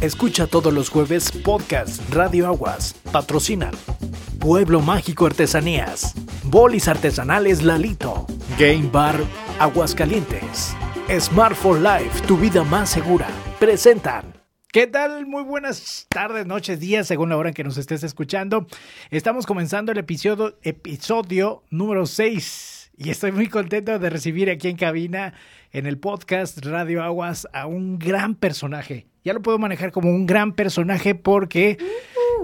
[0.00, 2.94] Escucha todos los jueves podcast Radio Aguas.
[3.10, 3.72] Patrocinan.
[4.38, 6.14] Pueblo Mágico Artesanías.
[6.44, 8.24] Bolis Artesanales Lalito.
[8.56, 9.16] Game Bar
[9.58, 10.76] Aguascalientes.
[11.18, 13.26] Smart for Life, tu vida más segura.
[13.58, 14.32] Presentan.
[14.70, 15.26] ¿Qué tal?
[15.26, 18.68] Muy buenas tardes, noches, días, según la hora en que nos estés escuchando.
[19.10, 24.76] Estamos comenzando el episodio, episodio número 6 y estoy muy contento de recibir aquí en
[24.76, 25.32] cabina,
[25.72, 29.06] en el podcast Radio Aguas, a un gran personaje.
[29.24, 31.78] Ya lo puedo manejar como un gran personaje porque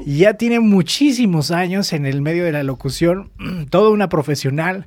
[0.07, 3.33] ya tiene muchísimos años en el medio de la locución,
[3.71, 4.87] toda una profesional.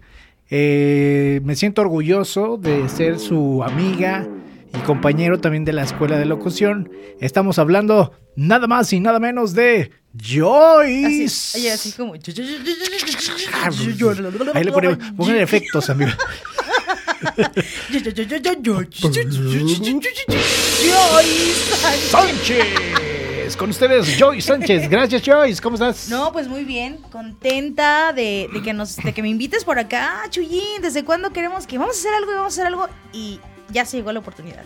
[0.50, 4.26] Eh, me siento orgulloso de ser su amiga
[4.74, 6.90] y compañero también de la escuela de locución.
[7.20, 11.58] Estamos hablando nada más y nada menos de Joyce.
[11.58, 12.14] Así, así como.
[14.54, 16.12] Ahí le ponemos, pongan efectos, amigo.
[22.10, 22.66] Sánchez.
[23.58, 24.90] Con ustedes, Joyce Sánchez.
[24.90, 25.62] Gracias, Joyce.
[25.62, 26.10] ¿Cómo estás?
[26.10, 30.24] No, pues muy bien, contenta de, de que nos, de que me invites por acá,
[30.30, 30.82] Chuyín.
[30.82, 32.88] ¿Desde cuándo queremos que vamos a hacer algo y vamos a hacer algo?
[33.14, 33.40] Y
[33.72, 34.64] ya se llegó la oportunidad.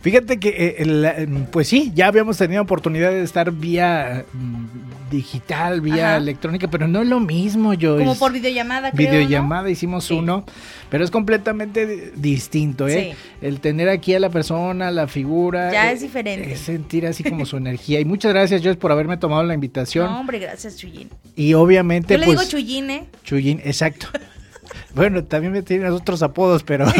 [0.00, 5.80] Fíjate que, eh, el- pues sí, ya habíamos tenido oportunidad de estar vía mm, digital,
[5.80, 6.16] vía Ajá.
[6.18, 7.98] electrónica, pero no es lo mismo, Joyce.
[8.04, 9.10] Como por videollamada, creo.
[9.10, 10.14] Videollamada hicimos Sí.
[10.14, 10.44] uno,
[10.90, 13.16] pero es completamente di- distinto, ¿eh?
[13.40, 15.72] El tener aquí a la persona, la figura.
[15.72, 16.52] Ya eh, es diferente.
[16.52, 17.98] Es sentir así como su energía.
[18.00, 20.06] Y muchas gracias, Joyce, por haberme tomado la invitación.
[20.10, 21.08] No, hombre, gracias, Chuyín.
[21.34, 22.38] Y obviamente, Yo le pues.
[22.38, 23.04] digo Chuyín, ¿eh?
[23.24, 24.08] Chuyín, exacto.
[24.94, 26.86] bueno, también me tienen otros apodos, pero.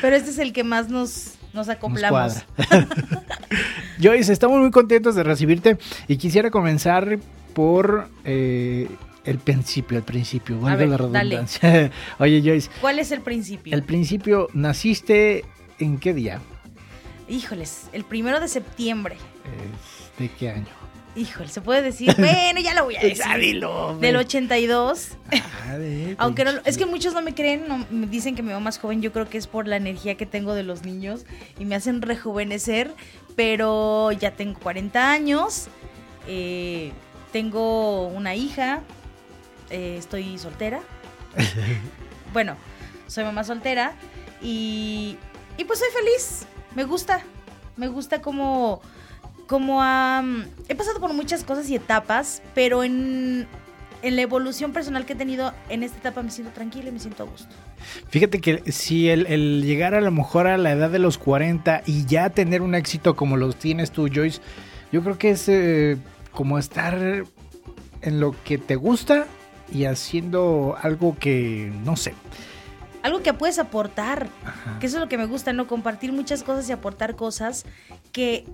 [0.00, 2.44] Pero este es el que más nos, nos acoplamos.
[4.02, 7.18] Joyce, estamos muy contentos de recibirte y quisiera comenzar
[7.54, 8.88] por eh,
[9.24, 11.08] el principio, el principio, valga ver, la dale.
[11.36, 11.90] redundancia.
[12.18, 13.74] Oye, Joyce, ¿Cuál es el principio?
[13.74, 15.44] el principio, ¿naciste
[15.78, 16.40] en qué día?
[17.28, 19.16] Híjoles, el primero de septiembre.
[20.18, 20.66] ¿De qué año?
[21.14, 22.14] Híjole, ¿se puede decir?
[22.18, 23.24] bueno, ya lo voy a decir.
[23.38, 23.98] Dilo.
[23.98, 25.08] Del 82.
[25.68, 28.48] Ah, de- Aunque no, es que muchos no me creen, no- me dicen que me
[28.48, 31.24] veo más joven, yo creo que es por la energía que tengo de los niños
[31.58, 32.94] y me hacen rejuvenecer,
[33.36, 35.68] pero ya tengo 40 años,
[36.26, 36.92] eh,
[37.30, 38.80] tengo una hija,
[39.70, 40.80] eh, estoy soltera,
[42.32, 42.56] bueno,
[43.06, 43.94] soy mamá soltera
[44.40, 45.16] y,
[45.58, 47.22] y pues soy feliz, me gusta,
[47.76, 48.80] me gusta como,
[49.52, 53.46] como am, he pasado por muchas cosas y etapas, pero en,
[54.00, 56.98] en la evolución personal que he tenido en esta etapa me siento tranquila y me
[56.98, 57.54] siento a gusto.
[58.08, 61.82] Fíjate que si el, el llegar a lo mejor a la edad de los 40
[61.84, 64.40] y ya tener un éxito como los tienes tú, Joyce,
[64.90, 65.98] yo creo que es eh,
[66.30, 66.96] como estar
[68.00, 69.26] en lo que te gusta
[69.70, 72.14] y haciendo algo que, no sé.
[73.02, 74.78] Algo que puedes aportar, Ajá.
[74.78, 75.66] que eso es lo que me gusta, ¿no?
[75.66, 77.66] Compartir muchas cosas y aportar cosas
[78.12, 78.46] que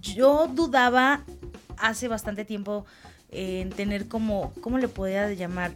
[0.00, 1.24] yo dudaba
[1.76, 2.86] hace bastante tiempo
[3.32, 5.72] en tener como, ¿cómo le podía llamar?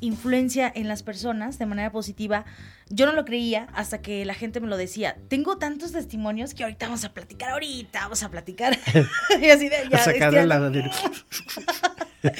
[0.00, 2.44] Influencia en las personas de manera positiva.
[2.88, 5.16] Yo no lo creía hasta que la gente me lo decía.
[5.28, 8.78] Tengo tantos testimonios que ahorita vamos a platicar, ahorita vamos a platicar.
[9.42, 10.70] y así de, ya, A sacar de estirando.
[10.70, 10.90] la...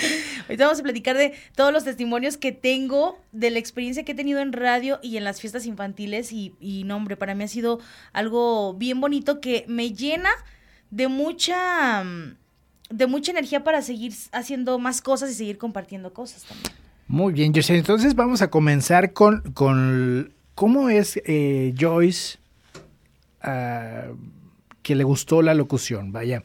[0.43, 4.15] Ahorita vamos a platicar de todos los testimonios que tengo, de la experiencia que he
[4.15, 6.33] tenido en radio y en las fiestas infantiles.
[6.33, 7.81] Y, y no, hombre, para mí ha sido
[8.13, 10.31] algo bien bonito que me llena
[10.91, 12.37] de mucha, mm,
[12.91, 16.73] de mucha energía para seguir haciendo más cosas y seguir compartiendo cosas también.
[17.07, 17.77] Muy bien, Joyce.
[17.77, 22.39] Entonces vamos a comenzar con, con cómo es eh, Joyce
[23.43, 24.09] ah,
[24.83, 26.13] que le gustó la locución.
[26.13, 26.43] Vaya,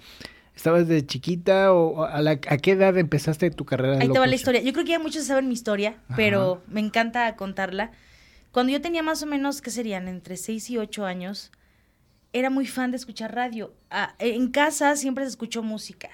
[0.55, 4.19] ¿estabas de chiquita o a, la- a qué edad empezaste tu carrera de Ahí te
[4.19, 4.61] va la historia.
[4.61, 6.15] Yo creo que ya muchos saben mi historia, Ajá.
[6.15, 7.91] pero me encanta contarla.
[8.51, 10.07] Cuando yo tenía más o menos, ¿qué serían?
[10.07, 11.51] Entre 6 y 8 años,
[12.37, 13.73] era muy fan de escuchar radio.
[13.89, 16.09] Ah, en casa siempre se escuchó música.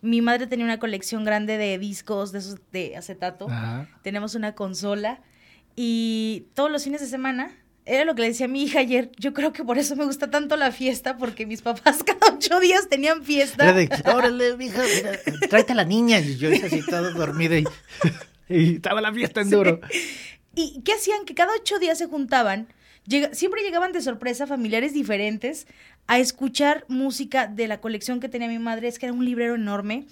[0.00, 3.46] Mi madre tenía una colección grande de discos de esos de acetato.
[3.48, 3.88] Ajá.
[4.02, 5.20] Tenemos una consola
[5.76, 7.52] y todos los fines de semana
[7.84, 9.10] era lo que le decía a mi hija ayer.
[9.18, 12.58] Yo creo que por eso me gusta tanto la fiesta, porque mis papás cada ocho
[12.60, 13.64] días tenían fiesta.
[13.64, 16.18] Era de, órale, mija, mira, tráete a la niña.
[16.20, 17.64] Y yo así todo dormido y,
[18.48, 19.54] y estaba la fiesta en Sí.
[19.54, 19.80] duro.
[20.54, 21.24] ¿Y qué hacían?
[21.24, 22.68] Que cada ocho días se juntaban,
[23.32, 25.66] siempre llegaban de sorpresa familiares diferentes
[26.06, 29.54] a escuchar música de la colección que tenía mi madre, es que era un librero
[29.54, 30.06] enorme.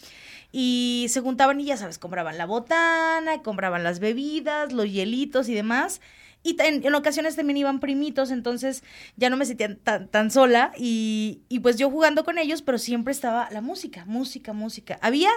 [0.52, 5.54] Y se juntaban y ya sabes, compraban la botana, compraban las bebidas, los hielitos y
[5.54, 6.00] demás.
[6.42, 8.82] Y en, en ocasiones también iban primitos, entonces
[9.16, 10.72] ya no me sentía tan, tan sola.
[10.76, 14.98] Y, y pues yo jugando con ellos, pero siempre estaba la música, música, música.
[15.02, 15.30] Había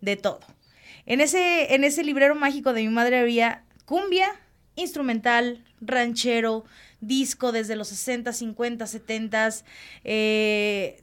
[0.00, 0.40] de todo.
[1.06, 4.32] En ese, en ese librero mágico de mi madre había cumbia,
[4.80, 6.64] instrumental, ranchero,
[7.00, 9.50] disco desde los 60, 50, 70,
[10.04, 11.02] eh,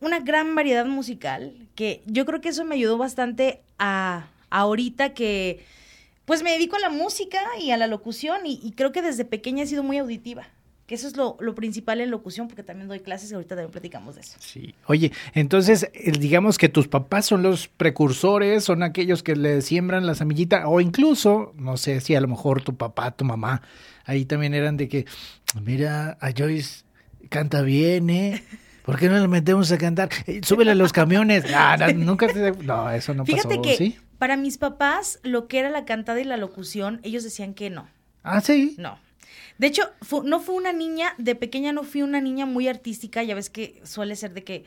[0.00, 5.64] una gran variedad musical, que yo creo que eso me ayudó bastante a, ahorita que
[6.24, 9.64] pues me dedico a la música y a la locución y creo que desde pequeña
[9.64, 10.46] he sido muy auditiva
[10.90, 14.16] que eso es lo, principal en locución, porque también doy clases y ahorita también platicamos
[14.16, 14.36] de eso.
[14.40, 14.74] Sí.
[14.86, 15.88] Oye, entonces,
[16.18, 20.80] digamos que tus papás son los precursores, son aquellos que le siembran la semillita, o
[20.80, 23.62] incluso, no sé si a lo mejor tu papá, tu mamá,
[24.04, 25.06] ahí también eran de que,
[25.62, 26.82] mira, a Joyce
[27.28, 28.42] canta bien, ¿eh?
[28.84, 30.08] ¿Por qué no le metemos a cantar?
[30.26, 31.44] Eh, súbele a los camiones.
[31.54, 32.50] Ah, no, nunca te...
[32.64, 36.24] No, eso no Fíjate pasó, que para mis papás, lo que era la cantada y
[36.24, 37.86] la locución, ellos decían que no.
[38.24, 38.74] Ah, sí.
[38.76, 38.98] No.
[39.58, 39.90] De hecho,
[40.24, 43.80] no fue una niña, de pequeña no fui una niña muy artística, ya ves que
[43.84, 44.64] suele ser de que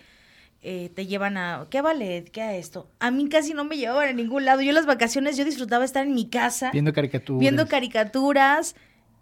[0.65, 2.29] eh, te llevan a, ¿qué ballet?
[2.29, 2.89] ¿Qué a esto?
[2.99, 4.61] A mí casi no me llevaban a ningún lado.
[4.61, 6.71] Yo en las vacaciones yo disfrutaba estar en mi casa.
[6.71, 7.39] Viendo caricaturas.
[7.39, 8.75] Viendo caricaturas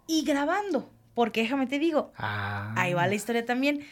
[0.06, 0.88] y grabando.
[1.14, 2.72] Porque déjame te digo, ah.
[2.76, 3.84] ahí va la historia también.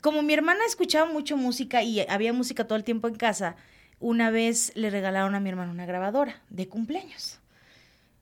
[0.00, 3.56] Como mi hermana escuchaba mucho música y había música todo el tiempo en casa,
[3.98, 7.40] una vez le regalaron a mi hermana una grabadora de cumpleaños.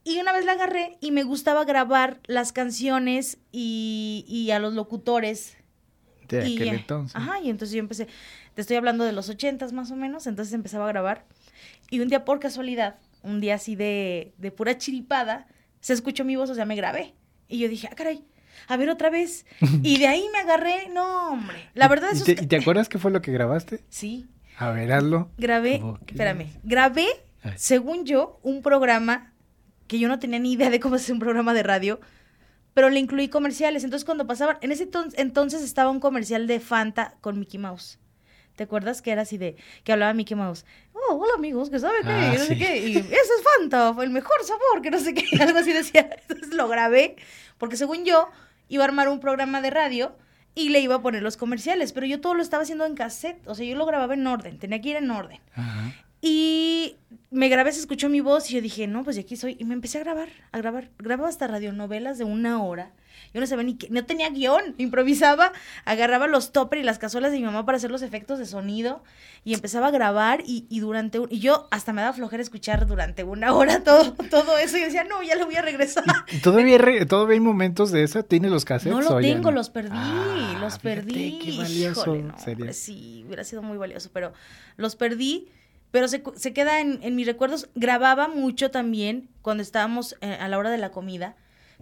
[0.05, 5.57] Y una vez la agarré y me gustaba grabar las canciones y, a los locutores.
[6.29, 7.15] De aquel entonces.
[7.15, 8.09] Ajá, y entonces yo empecé,
[8.55, 11.27] te estoy hablando de los ochentas más o menos, entonces empezaba a grabar.
[11.91, 15.47] Y un día por casualidad, un día así de, de pura chiripada,
[15.81, 17.15] se escuchó mi voz, o sea, me grabé.
[17.49, 18.25] Y yo dije, ah, caray,
[18.69, 19.47] a ver otra vez.
[19.83, 21.69] y de ahí me agarré, no, hombre.
[21.75, 23.85] La verdad es ¿Y te, acuerdas qué fue lo que grabaste?
[23.89, 24.27] Sí.
[24.59, 25.31] A ver, hazlo.
[25.39, 27.07] Grabé, espérame, grabé,
[27.57, 29.32] según yo, un programa
[29.93, 32.01] que yo no tenía ni idea de cómo hacer un programa de radio,
[32.73, 33.85] pero le incluí comerciales.
[33.85, 37.99] Entonces, cuando pasaban, en ese entonces estaba un comercial de Fanta con Mickey Mouse.
[38.57, 40.65] ¿Te acuerdas que era así de que hablaba Mickey Mouse?
[40.95, 44.09] Oh, hola amigos, que sabe qué, ah, no sé qué, y ese es Fanta, el
[44.09, 46.09] mejor sabor, que no sé qué, algo así decía.
[46.23, 47.17] Entonces lo grabé,
[47.59, 48.31] porque según yo
[48.69, 50.17] iba a armar un programa de radio
[50.55, 53.47] y le iba a poner los comerciales, pero yo todo lo estaba haciendo en cassette,
[53.47, 55.41] o sea, yo lo grababa en orden, tenía que ir en orden.
[55.55, 55.93] Ajá.
[56.25, 56.95] Y
[57.33, 59.57] me grabé, se escuchó mi voz y yo dije, no, pues de aquí soy.
[59.59, 60.89] Y me empecé a grabar, a grabar.
[60.99, 62.93] Grababa hasta radionovelas de una hora.
[63.35, 65.53] Yo no sabía ni qué, no tenía guion, improvisaba,
[65.85, 69.03] agarraba los topper y las cazuelas de mi mamá para hacer los efectos de sonido
[69.45, 73.25] y empezaba a grabar y, y durante y yo hasta me daba flojera escuchar durante
[73.25, 76.05] una hora todo, todo eso y decía, no, ya lo voy a regresar.
[76.31, 78.23] ¿Y todavía, todavía hay momentos de eso?
[78.23, 78.93] ¿Tienes los cassettes?
[78.93, 81.39] No lo tengo, los perdí, ah, los perdí.
[81.39, 82.17] Qué valioso.
[82.73, 84.33] sí, hubiera sido muy valioso, pero
[84.77, 85.49] los perdí
[85.93, 87.69] pero se, se queda en, en, mis recuerdos.
[87.77, 91.37] Grababa mucho también cuando estábamos eh, a la hora de la comida,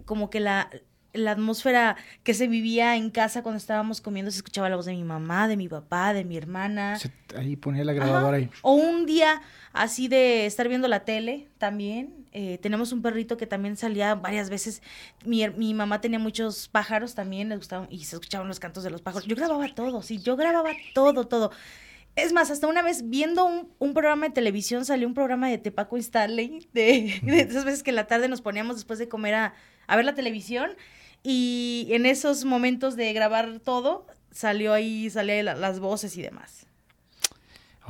[0.05, 0.69] como que la,
[1.13, 4.93] la atmósfera que se vivía en casa cuando estábamos comiendo, se escuchaba la voz de
[4.93, 6.97] mi mamá, de mi papá, de mi hermana.
[7.35, 8.49] ahí ponía la grabadora ahí.
[8.61, 9.41] O un día
[9.73, 12.25] así de estar viendo la tele también.
[12.33, 14.81] Eh, tenemos un perrito que también salía varias veces.
[15.25, 18.89] Mi, mi mamá tenía muchos pájaros también, les gustaban y se escuchaban los cantos de
[18.89, 19.27] los pájaros.
[19.27, 21.51] Yo grababa todo, sí, yo grababa todo, todo.
[22.15, 25.97] Es más, hasta una vez viendo un, programa de televisión salió un programa de Tepaco
[25.97, 29.53] y Stanley, de, esas veces que en la tarde nos poníamos después de comer a,
[29.95, 30.71] ver la televisión
[31.23, 36.67] y en esos momentos de grabar todo salió ahí, salían las voces y demás.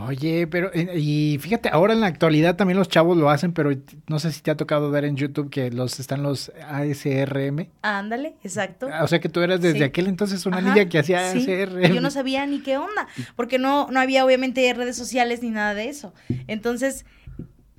[0.08, 3.72] Oye, pero y fíjate, ahora en la actualidad también los chavos lo hacen, pero
[4.08, 7.68] no sé si te ha tocado ver en YouTube que los están los ASRM.
[7.82, 8.88] Ándale, exacto.
[9.02, 11.94] O sea que tú eras desde aquel entonces una niña que hacía ASRM.
[11.94, 15.74] Yo no sabía ni qué onda, porque no no había obviamente redes sociales ni nada
[15.74, 16.14] de eso.
[16.48, 17.06] Entonces,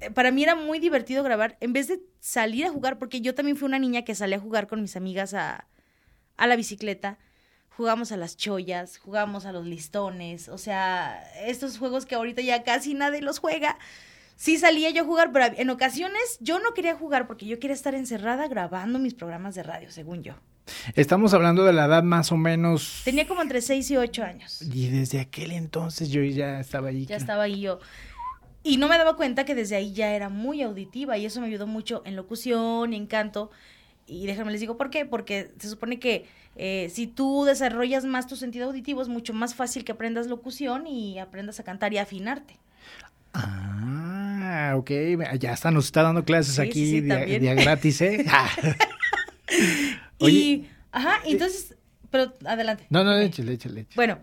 [0.01, 3.35] eh, para mí era muy divertido grabar en vez de salir a jugar, porque yo
[3.35, 5.67] también fui una niña que salía a jugar con mis amigas a
[6.37, 7.19] a la bicicleta
[7.77, 12.63] jugamos a las chollas, jugamos a los listones, o sea, estos juegos que ahorita ya
[12.63, 13.79] casi nadie los juega.
[14.37, 17.75] Sí salía yo a jugar, pero en ocasiones yo no quería jugar porque yo quería
[17.75, 20.35] estar encerrada grabando mis programas de radio, según yo.
[20.95, 23.03] Estamos hablando de la edad más o menos...
[23.05, 24.63] Tenía como entre 6 y 8 años.
[24.63, 27.07] Y desde aquel entonces yo ya estaba ahí.
[27.07, 27.79] Ya estaba ahí yo.
[28.65, 31.49] Y no me daba cuenta que desde ahí ya era muy auditiva y eso me
[31.49, 33.51] ayudó mucho en locución y en canto.
[34.13, 36.27] Y déjenme les digo por qué, porque se supone que
[36.57, 40.87] eh, si tú desarrollas más tu sentido auditivo, es mucho más fácil que aprendas locución
[40.87, 42.59] y aprendas a cantar y a afinarte.
[43.33, 44.91] Ah, ok.
[45.39, 48.27] Ya está, nos está dando clases aquí día, gratis, ¿eh?
[50.19, 51.75] y, ajá, entonces,
[52.11, 52.87] pero adelante.
[52.91, 53.87] No, no, échale, échale.
[53.97, 54.19] Bueno,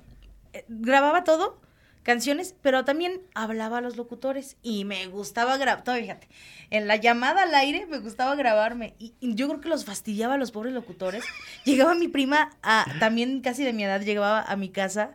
[0.53, 1.60] eh, grababa todo
[2.03, 6.27] canciones, pero también hablaba a los locutores y me gustaba grabar, fíjate,
[6.70, 10.38] en la llamada al aire me gustaba grabarme y, yo creo que los fastidiaba a
[10.38, 11.24] los pobres locutores.
[11.65, 15.13] Llegaba mi prima, a, también casi de mi edad, llegaba a mi casa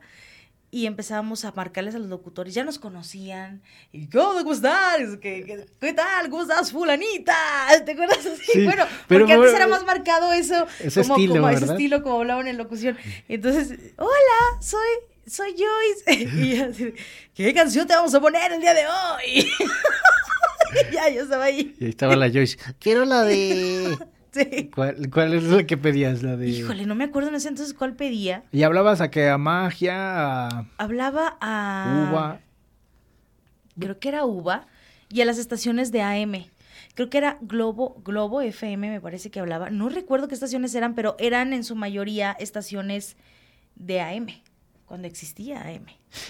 [0.75, 3.62] y empezábamos a marcarles a los locutores, ya nos conocían,
[3.93, 5.19] y ¿cómo, estás?
[5.23, 6.29] ¿Qué, qué, tal?
[6.29, 7.37] ¿Cómo estás, fulanita?
[7.87, 8.64] ¿Te acuerdas así?
[8.64, 12.49] bueno, porque antes era más marcado eso, ese como, estilo, como ese estilo como hablaban
[12.49, 12.99] en locución.
[13.29, 16.37] Entonces, hola, soy, soy Joyce.
[16.37, 16.95] y así,
[17.35, 19.49] ¿qué canción te vamos a poner el día de hoy?
[20.93, 21.75] ya, yo estaba ahí.
[21.78, 23.97] Y ahí estaba la Joyce, quiero la de...
[24.75, 26.25] ¿Cuál, es la que pedías?
[26.25, 26.49] La de...
[26.49, 28.43] Híjole, no me acuerdo en ese entonces cuál pedía.
[28.50, 29.28] ¿Y hablabas a qué?
[29.28, 30.66] ¿A magia?
[30.76, 32.09] Hablaba a...
[32.11, 32.40] Uva.
[33.78, 34.66] Creo que era uva.
[35.09, 36.47] Y a las estaciones de AM.
[36.95, 39.71] Creo que era Globo, Globo FM, me parece que hablaba.
[39.71, 43.16] No recuerdo qué estaciones eran, pero eran en su mayoría estaciones
[43.76, 44.26] de AM
[44.94, 45.86] cuando existía AM.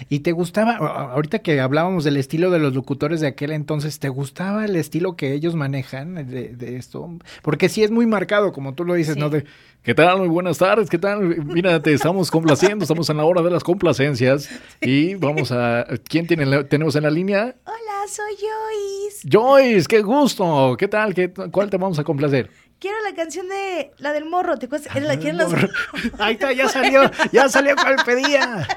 [0.09, 4.09] ¿Y te gustaba, ahorita que hablábamos del estilo de los locutores de aquel entonces, ¿te
[4.09, 7.11] gustaba el estilo que ellos manejan de, esto?
[7.43, 9.29] Porque sí es muy marcado, como tú lo dices, ¿no?
[9.29, 9.45] De,
[9.83, 10.17] ¿qué tal?
[10.17, 11.45] Muy buenas tardes, ¿qué tal?
[11.45, 14.49] Mira, te estamos complaciendo, estamos en la hora de las complacencias
[14.81, 15.87] y vamos a...
[16.09, 17.55] ¿Quién tiene tenemos en la línea?
[17.67, 19.29] Hola, soy Joyce.
[19.31, 21.13] Joyce, qué gusto, ¿qué tal?
[21.13, 22.49] ¿Qué, ¿Cuál te vamos a complacer?
[22.85, 24.95] Quiero la canción de la del morro, ¿te acuerdas?
[24.95, 25.13] La,
[26.19, 28.69] Ahí está, ya salió, ya salió cuál pedía.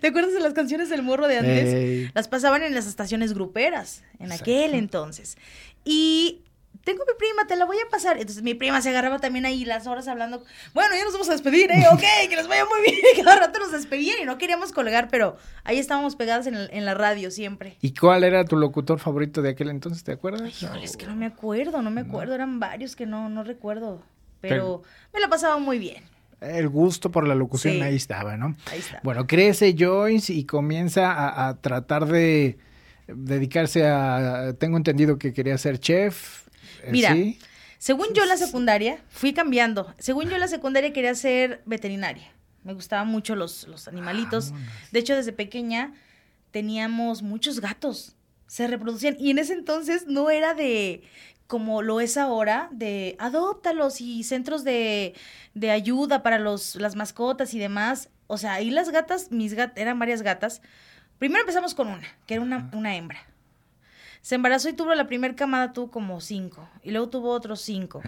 [0.00, 2.12] ¿Te acuerdas de las canciones del morro de antes?
[2.14, 5.38] Las pasaban en las estaciones gruperas, en aquel entonces.
[5.84, 6.42] Y
[6.84, 8.18] tengo mi prima, te la voy a pasar.
[8.18, 10.44] Entonces mi prima se agarraba también ahí las horas hablando.
[10.74, 11.84] Bueno, ya nos vamos a despedir, ¿eh?
[11.92, 13.00] Ok, que les vaya muy bien.
[13.24, 17.30] Cada rato nos despedían y no queríamos colgar, pero ahí estábamos pegadas en, la radio
[17.30, 17.78] siempre.
[17.80, 20.04] ¿Y cuál era tu locutor favorito de aquel entonces?
[20.04, 20.62] ¿Te acuerdas?
[20.62, 22.34] Híjole, es que no me acuerdo, no me acuerdo.
[22.34, 24.02] Eran varios que no, no recuerdo.
[24.40, 24.82] Pero,
[25.14, 26.04] me la pasaba muy bien
[26.40, 28.54] el gusto por la locución ahí estaba, ¿no?
[28.70, 29.00] Ahí está.
[29.02, 32.58] Bueno, crece Joyce y comienza a, tratar de
[33.06, 36.43] dedicarse a, tengo entendido que quería ser chef,
[36.84, 37.16] eh, Mira,
[37.78, 39.94] según yo la secundaria, fui cambiando.
[39.98, 42.32] Según yo la secundaria quería ser veterinaria.
[42.62, 44.52] Me gustaban mucho los, los animalitos.
[44.90, 45.92] De hecho, desde pequeña
[46.50, 48.16] teníamos muchos gatos.
[48.46, 49.16] Se reproducían.
[49.18, 51.02] Y en ese entonces no era de
[51.46, 55.14] como lo es ahora, de adóptalos y centros de,
[55.52, 58.08] de ayuda para los, las mascotas y demás.
[58.28, 60.62] O sea, ahí las gatas, mis gatas, eran varias gatas.
[61.18, 63.26] Primero empezamos con una, que era una, una hembra
[64.24, 66.66] se embarazó y tuvo la primera camada, tuvo como cinco.
[66.82, 68.00] Y luego tuvo otros cinco.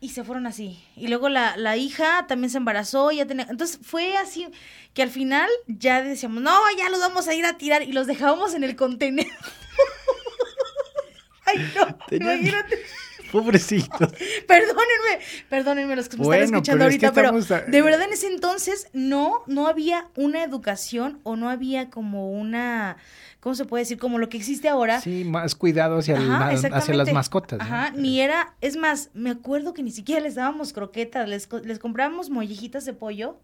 [0.00, 0.84] Y se fueron así.
[0.96, 3.10] Y luego la, la hija también se embarazó.
[3.10, 3.46] Ya tenía...
[3.48, 4.48] Entonces fue así
[4.92, 7.82] que al final ya decíamos, no, ya los vamos a ir a tirar.
[7.82, 9.32] Y los dejábamos en el contenedor.
[11.46, 12.78] Ay, no, imagínate.
[13.32, 14.12] Pobrecitos.
[14.46, 19.42] perdónenme, perdónenme los que me están escuchando ahorita, pero de verdad en ese entonces no,
[19.46, 22.98] no había una educación o no había como una
[23.46, 23.96] ¿cómo se puede decir?
[23.96, 25.00] Como lo que existe ahora.
[25.00, 26.16] Sí, más cuidado hacia,
[26.48, 27.60] hacia las mascotas.
[27.60, 31.78] Ajá, ni era, es más, me acuerdo que ni siquiera les dábamos croquetas, les, les
[31.78, 33.38] comprábamos mollejitas de pollo,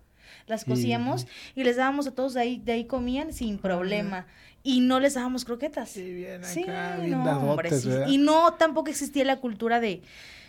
[0.49, 4.26] las cocíamos y les dábamos a todos de ahí, de ahí comían sin problema.
[4.64, 5.90] Y no les dábamos croquetas.
[5.90, 7.56] Sí, bien acá, no,
[8.09, 10.02] Y no, tampoco existía la cultura de,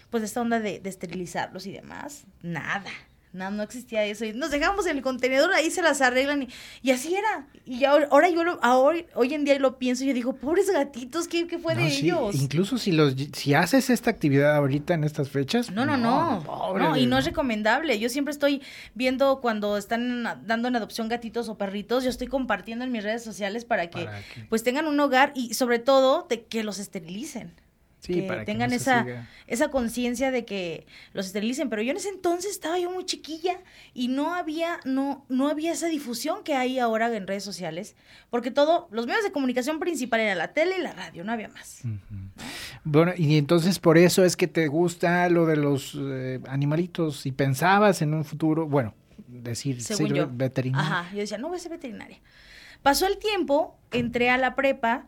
[0.10, 2.24] pues, esta onda de, de esterilizarlos y demás.
[2.42, 2.90] Nada.
[3.34, 4.26] No, no existía eso.
[4.26, 6.48] Y nos dejamos en el contenedor, ahí se las arreglan
[6.84, 7.48] y, así era.
[7.66, 10.70] Y ahora, ahora yo lo, ahora, hoy en día lo pienso y yo digo, pobres
[10.70, 12.36] gatitos, ¿qué, qué fue de ellos?
[12.36, 15.72] Incluso si los si haces esta actividad ahorita en estas fechas.
[15.72, 16.44] No, no, no.
[16.78, 17.98] No, y no es recomendable.
[18.00, 18.62] Yo siempre estoy
[18.94, 23.24] viendo cuando están dando en adopción gatitos o perritos, yo estoy compartiendo en mis redes
[23.24, 24.08] sociales para que,
[24.50, 27.63] pues tengan un hogar y sobre todo de que los esterilicen
[28.06, 31.70] que tengan esa, esa conciencia de que los esterilicen.
[31.70, 33.60] Pero yo en ese entonces estaba yo muy chiquilla
[33.94, 37.96] y no había, no, no había esa difusión que hay ahora en redes sociales,
[38.30, 41.50] porque todo, los medios de comunicación principal era la tele y la radio, no había
[41.50, 41.82] más.
[42.84, 47.32] Bueno, y entonces por eso es que te gusta lo de los eh, animalitos y
[47.32, 48.94] pensabas en un futuro, bueno,
[49.28, 50.88] decir, ser veterinaria.
[50.88, 52.20] Ajá, yo decía, no voy a ser veterinaria.
[52.82, 55.06] Pasó el tiempo, entré a la prepa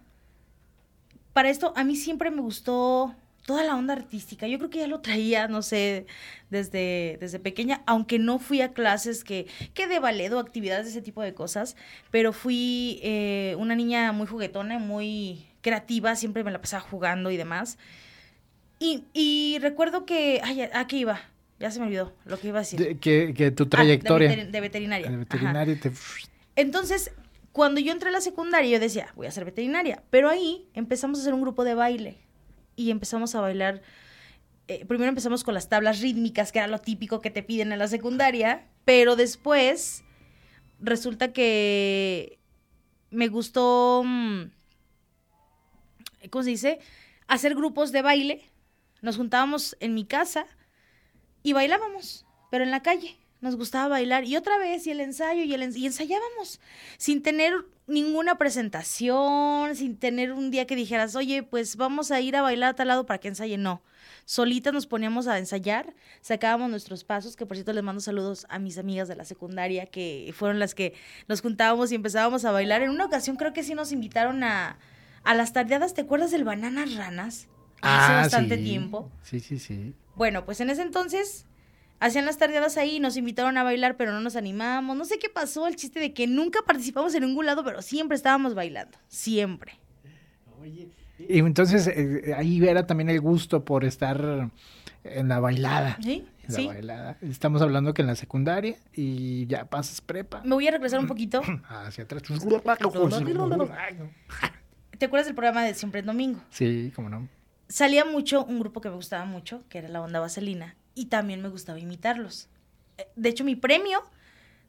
[1.35, 3.13] para esto a mí siempre me gustó
[3.45, 4.47] toda la onda artística.
[4.47, 6.05] Yo creo que ya lo traía, no sé,
[6.49, 10.91] desde, desde pequeña, aunque no fui a clases que, que de ballet o actividades de
[10.91, 11.75] ese tipo de cosas,
[12.09, 17.35] pero fui eh, una niña muy juguetona, muy creativa, siempre me la pasaba jugando y
[17.35, 17.77] demás.
[18.79, 21.19] Y, recuerdo que, ay, aquí iba,
[21.59, 22.97] ya se me olvidó lo que iba a decir.
[22.99, 24.29] que, tu ah, trayectoria.
[24.37, 25.11] de, veterinaria.
[25.11, 25.91] De veterinaria te...
[26.55, 27.11] Entonces,
[27.55, 30.03] cuando yo entré a la secundaria, yo decía, voy a ser veterinaria.
[30.09, 32.17] Pero ahí empezamos a hacer un grupo de baile
[32.75, 33.81] y empezamos a bailar.
[34.67, 37.79] Eh, primero empezamos con las tablas rítmicas, que era lo típico que te piden en
[37.79, 40.03] la secundaria, pero después
[40.81, 42.39] resulta que
[43.09, 44.51] me gustó, mm,
[46.29, 46.79] ¿cómo se dice?
[47.29, 48.51] Hacer grupos de baile.
[49.01, 50.45] Nos juntábamos en mi casa
[51.41, 54.25] y bailábamos, pero en la calle nos gustaba bailar.
[54.25, 56.59] Y otra vez, y el ensayo, y, el y ensayábamos,
[56.97, 57.53] sin tener
[57.85, 62.71] ninguna presentación, sin tener un día que dijeras, oye, pues vamos a ir a bailar
[62.71, 63.57] a tal lado para que ensaye.
[63.57, 63.83] No.
[64.25, 68.57] Solitas nos poníamos a ensayar, sacábamos nuestros pasos, que por cierto les mando saludos a
[68.57, 70.95] mis amigas de la secundaria, que fueron las que
[71.27, 72.81] nos juntábamos y empezábamos a bailar.
[72.81, 74.79] En una ocasión creo que sí nos invitaron a,
[75.23, 77.47] a las tardeadas, ¿te acuerdas del Bananas Ranas?
[77.81, 79.11] Hace ah, bastante tiempo.
[79.21, 79.93] Sí, sí, sí.
[80.15, 81.45] Bueno, pues en ese entonces
[81.99, 84.95] hacían las tardeadas ahí, nos invitaron a bailar, pero no nos animamos.
[84.97, 88.15] No sé qué pasó, el chiste de que nunca participamos en ningún lado, pero siempre
[88.15, 89.79] estábamos bailando, siempre.
[90.61, 94.49] Oye, y entonces eh, ahí era también el gusto por estar
[95.03, 95.97] en la bailada.
[96.01, 96.25] Sí.
[96.47, 97.17] En la bailada.
[97.21, 100.41] Estamos hablando que en la secundaria y ya pasas prepa.
[100.43, 101.41] Me voy a regresar un poquito.
[101.69, 102.23] Hacia atrás.
[104.97, 106.39] ¿Te acuerdas del programa de Siempre en Domingo?
[106.49, 107.27] Sí, cómo no.
[107.67, 111.41] Salía mucho un grupo que me gustaba mucho, que era la Onda Vaselina, y también
[111.41, 112.49] me gustaba imitarlos.
[112.97, 114.01] Eh, de hecho, mi premio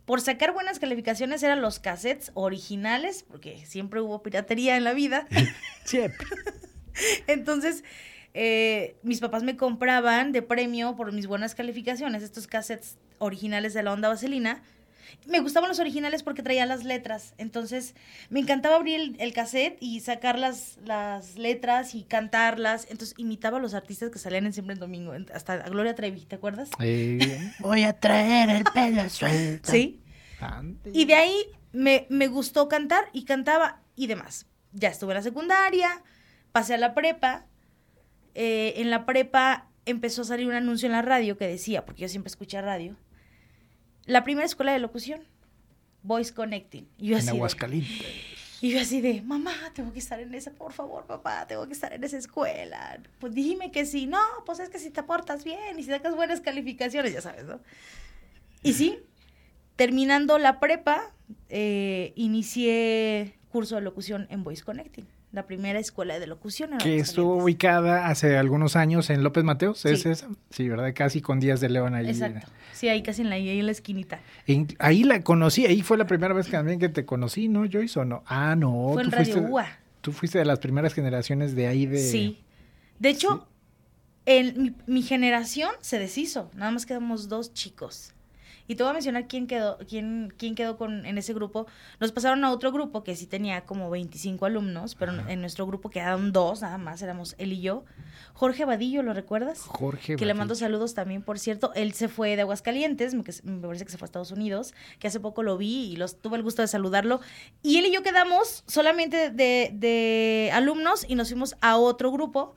[0.04, 5.26] por sacar buenas calificaciones eran los cassettes originales, porque siempre hubo piratería en la vida.
[5.85, 6.26] siempre.
[7.26, 7.83] Entonces,
[8.33, 13.83] eh, mis papás me compraban de premio por mis buenas calificaciones estos cassettes originales de
[13.83, 14.62] la onda vaselina
[15.26, 17.34] me gustaban los originales porque traía las letras.
[17.38, 17.94] Entonces,
[18.30, 22.86] me encantaba abrir el, cassette y sacar las, las letras y cantarlas.
[22.90, 25.12] Entonces, imitaba a los artistas que salían en Siempre en Domingo.
[25.32, 26.70] Hasta a Gloria Trevi, ¿te acuerdas?
[27.60, 29.70] Voy a traer el pelo suelto.
[29.70, 30.00] Sí.
[30.92, 31.36] Y de ahí
[31.72, 34.46] me, me gustó cantar y cantaba y demás.
[34.72, 36.02] Ya estuve en la secundaria,
[36.52, 37.46] pasé a la prepa.
[38.34, 42.02] Eh, en la prepa empezó a salir un anuncio en la radio que decía, porque
[42.02, 42.96] yo siempre escuché radio,
[44.06, 45.20] la primera escuela de locución,
[46.02, 46.88] Voice Connecting.
[46.98, 48.06] Y yo en Aguascalientes.
[48.60, 51.72] y yo así de, mamá, tengo que estar en esa, por favor, papá, tengo que
[51.72, 53.00] estar en esa escuela.
[53.18, 54.06] Pues dime que sí.
[54.06, 57.44] No, pues es que si te portas bien y si sacas buenas calificaciones, ya sabes,
[57.44, 57.60] ¿no?
[58.62, 58.98] Y sí,
[59.76, 61.12] terminando la prepa,
[61.48, 66.76] eh, inicié curso de locución en Voice Connecting la primera escuela de locución.
[66.76, 70.10] que estuvo ubicada hace algunos años en López Mateos, ¿es sí.
[70.10, 70.28] esa?
[70.50, 70.92] Sí, ¿verdad?
[70.94, 72.08] Casi con Díaz de León ahí.
[72.08, 72.46] Exacto.
[72.75, 74.20] Sí, ahí casi en la, ahí en la esquinita.
[74.78, 77.98] ahí la conocí, ahí fue la primera vez también que te conocí, ¿no, Joyce?
[78.00, 78.22] ¿O no?
[78.26, 78.90] Ah, no.
[78.92, 79.66] Fue en Radio UA.
[80.02, 81.98] Tú fuiste de las primeras generaciones de ahí de...
[81.98, 82.42] Sí.
[82.98, 83.48] De hecho,
[84.26, 86.50] en mi generación se deshizo.
[86.54, 88.12] Nada más quedamos dos chicos.
[88.68, 91.66] Y te voy a mencionar quién quedó, quién, quién quedó con, en ese grupo.
[92.00, 95.90] Nos pasaron a otro grupo que sí tenía como 25 alumnos, pero en nuestro grupo
[95.90, 97.85] quedaron dos, nada más, éramos él y yo.
[98.35, 99.61] Jorge Vadillo, ¿lo recuerdas?
[99.61, 101.72] Jorge Que le mando saludos también, por cierto.
[101.74, 105.09] Él se fue de Aguascalientes, me, me parece que se fue a Estados Unidos, que
[105.09, 107.20] hace poco lo vi y los, tuve el gusto de saludarlo.
[107.62, 112.55] Y él y yo quedamos solamente de, de alumnos y nos fuimos a otro grupo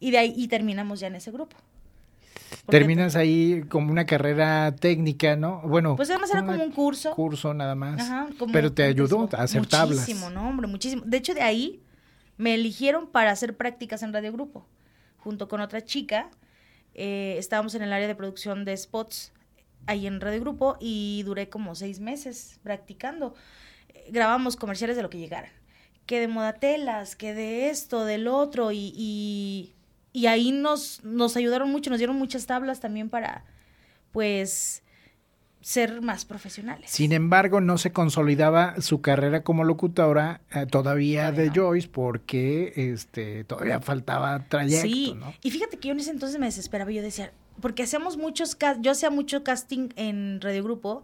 [0.00, 1.56] y de ahí y terminamos ya en ese grupo.
[2.68, 5.60] Terminas ahí como una carrera técnica, ¿no?
[5.62, 5.96] Bueno.
[5.96, 7.14] Pues además era como un curso.
[7.14, 8.00] Curso nada más.
[8.00, 10.00] Ajá, Pero te ayudó a hacer tablas.
[10.00, 11.02] Muchísimo, no, hombre, muchísimo.
[11.06, 11.82] De hecho, de ahí
[12.36, 14.66] me eligieron para hacer prácticas en Radio Grupo,
[15.18, 16.30] junto con otra chica.
[16.94, 19.32] Eh, estábamos en el área de producción de spots
[19.86, 23.34] ahí en Radio Grupo y duré como seis meses practicando.
[23.88, 25.50] Eh, grabamos comerciales de lo que llegaran.
[26.06, 29.75] Que de modatelas, que de esto, del otro, y y
[30.24, 33.44] ahí nos, nos ayudaron mucho, nos dieron muchas tablas también para,
[34.12, 34.82] pues,
[35.66, 36.88] ser más profesionales.
[36.88, 43.42] Sin embargo, no se consolidaba su carrera como locutora eh, todavía de Joyce porque este
[43.42, 45.16] todavía faltaba trayecto, sí.
[45.42, 48.92] Y fíjate que yo en ese entonces me desesperaba, yo decía, porque hacíamos muchos yo
[48.92, 51.02] hacía mucho casting en Radio Grupo.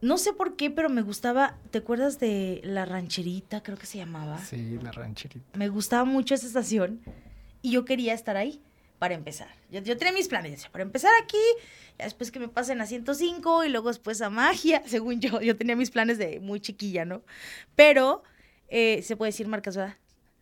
[0.00, 3.98] No sé por qué, pero me gustaba, ¿te acuerdas de La Rancherita, creo que se
[3.98, 4.38] llamaba?
[4.38, 5.58] Sí, La Rancherita.
[5.58, 7.00] Me gustaba mucho esa estación
[7.62, 8.60] y yo quería estar ahí
[8.98, 9.48] para empezar.
[9.70, 11.42] Yo, yo tenía mis planes, para empezar aquí,
[11.98, 15.76] después que me pasen a 105 y luego después a magia, según yo, yo tenía
[15.76, 17.22] mis planes de muy chiquilla, ¿no?
[17.74, 18.22] Pero,
[18.68, 19.96] eh, se puede decir marcas, ¿verdad?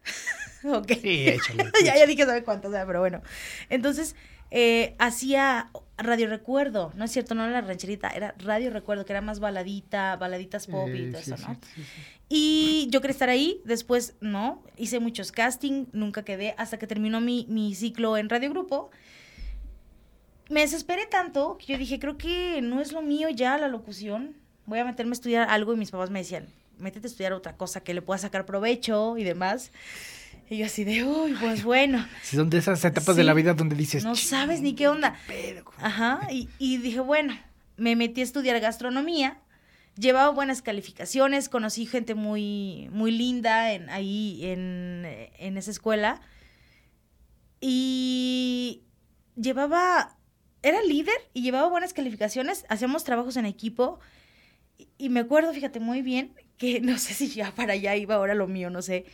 [0.65, 0.93] ok.
[1.01, 1.71] Sí, échale.
[1.85, 2.71] ya, ya dije, ¿sabe cuántas?
[2.87, 3.23] Pero bueno.
[3.69, 4.15] Entonces,
[4.51, 5.71] eh, hacía
[6.03, 9.41] Radio Recuerdo, no es cierto, no era la rancherita, era Radio Recuerdo, que era más
[9.41, 11.59] baladita, baladitas pop y todo eso, ¿no?
[12.29, 17.21] y yo quería estar ahí, después no, hice muchos casting, nunca quedé, hasta que terminó
[17.21, 18.91] mi, mi ciclo en Radio Grupo.
[20.49, 24.37] Me desesperé tanto que yo dije, creo que no es lo mío ya la locución,
[24.67, 27.57] voy a meterme a estudiar algo y mis papás me decían, métete a estudiar otra
[27.57, 29.71] cosa que le pueda sacar provecho y demás.
[30.51, 32.07] Y yo así de, uy, pues bueno.
[32.23, 34.05] Si son de esas etapas de la vida donde dices...
[34.05, 35.17] No sabes ni qué onda.
[35.79, 37.39] Ajá, y, y dije, bueno,
[37.77, 39.39] me metí a estudiar gastronomía.
[39.97, 45.07] Llevaba buenas calificaciones, conocí gente muy, muy linda en, ahí en,
[45.39, 46.21] en esa escuela.
[47.61, 48.83] Y
[49.37, 50.17] llevaba
[50.63, 53.99] era líder y llevaba buenas calificaciones, hacíamos trabajos en equipo.
[54.99, 58.35] Y, me acuerdo, fíjate muy bien, que no sé si ya para allá iba ahora
[58.35, 59.07] lo mío, no sé,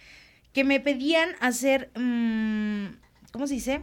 [0.56, 2.86] que me pedían hacer, mm,
[3.30, 3.82] ¿cómo se dice?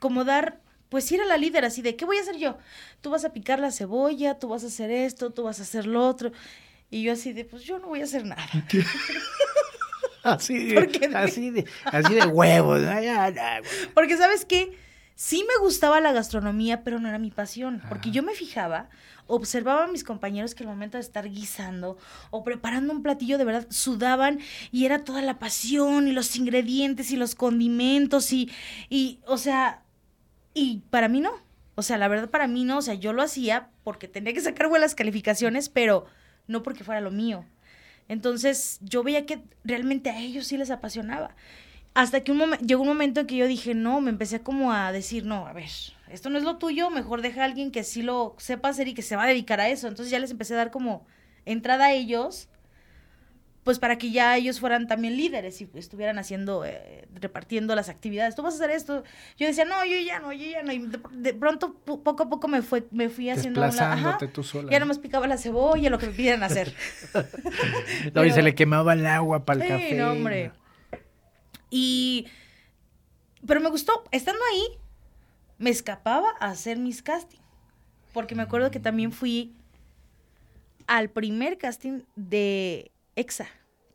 [0.00, 2.56] Como dar, pues si era la líder así de, ¿qué voy a hacer yo?
[3.02, 5.86] Tú vas a picar la cebolla, tú vas a hacer esto, tú vas a hacer
[5.86, 6.32] lo otro.
[6.90, 8.48] Y yo así de, pues yo no voy a hacer nada.
[10.22, 12.80] así, de, así, de, así de huevos.
[13.92, 14.74] Porque sabes qué,
[15.16, 17.82] sí me gustaba la gastronomía, pero no era mi pasión.
[17.90, 18.88] Porque yo me fijaba,
[19.28, 21.96] observaba a mis compañeros que al momento de estar guisando
[22.30, 24.40] o preparando un platillo de verdad sudaban
[24.72, 28.50] y era toda la pasión y los ingredientes y los condimentos y,
[28.88, 29.82] y o sea,
[30.54, 31.32] y para mí no.
[31.76, 34.40] O sea, la verdad para mí no, o sea, yo lo hacía porque tenía que
[34.40, 36.06] sacar buenas calificaciones, pero
[36.48, 37.44] no porque fuera lo mío.
[38.08, 41.36] Entonces yo veía que realmente a ellos sí les apasionaba.
[41.94, 44.90] Hasta que un llegó un momento en que yo dije, no, me empecé como a
[44.92, 45.70] decir, no, a ver,
[46.10, 48.94] esto no es lo tuyo, mejor deja a alguien que sí lo sepa hacer y
[48.94, 49.88] que se va a dedicar a eso.
[49.88, 51.06] Entonces ya les empecé a dar como
[51.44, 52.48] entrada a ellos
[53.68, 58.34] pues para que ya ellos fueran también líderes y estuvieran haciendo, eh, repartiendo las actividades.
[58.34, 59.04] Tú vas a hacer esto.
[59.36, 60.72] Yo decía, no, yo ya no, yo ya no.
[60.72, 64.16] Y de, pronto, poco a poco me, fue, me fui haciendo una...
[64.32, 64.72] tú sola.
[64.72, 66.74] Ya nomás picaba la cebolla, lo que me pidieran hacer.
[68.14, 69.94] no, y se le quemaba el agua para el sí, café.
[69.96, 70.52] no, hombre.
[71.68, 72.26] Y...
[73.46, 74.02] Pero me gustó.
[74.12, 74.78] Estando ahí,
[75.58, 77.42] me escapaba a hacer mis castings.
[78.12, 79.54] Porque me acuerdo que también fui
[80.86, 83.48] al primer casting de EXA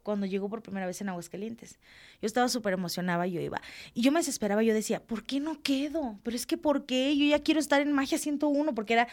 [0.04, 1.80] cuando llegó por primera vez en Aguascalientes.
[2.22, 3.62] Yo estaba súper emocionada, yo iba.
[3.94, 6.20] Y yo me desesperaba, yo decía, ¿por qué no quedo?
[6.24, 7.18] Pero es que, ¿por qué?
[7.18, 9.08] Yo ya quiero estar en Magia 101, porque era,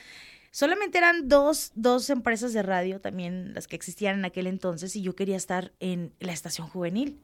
[0.50, 5.02] solamente eran dos, dos empresas de radio, también las que existían en aquel entonces, y
[5.02, 7.20] yo quería estar en la estación juvenil.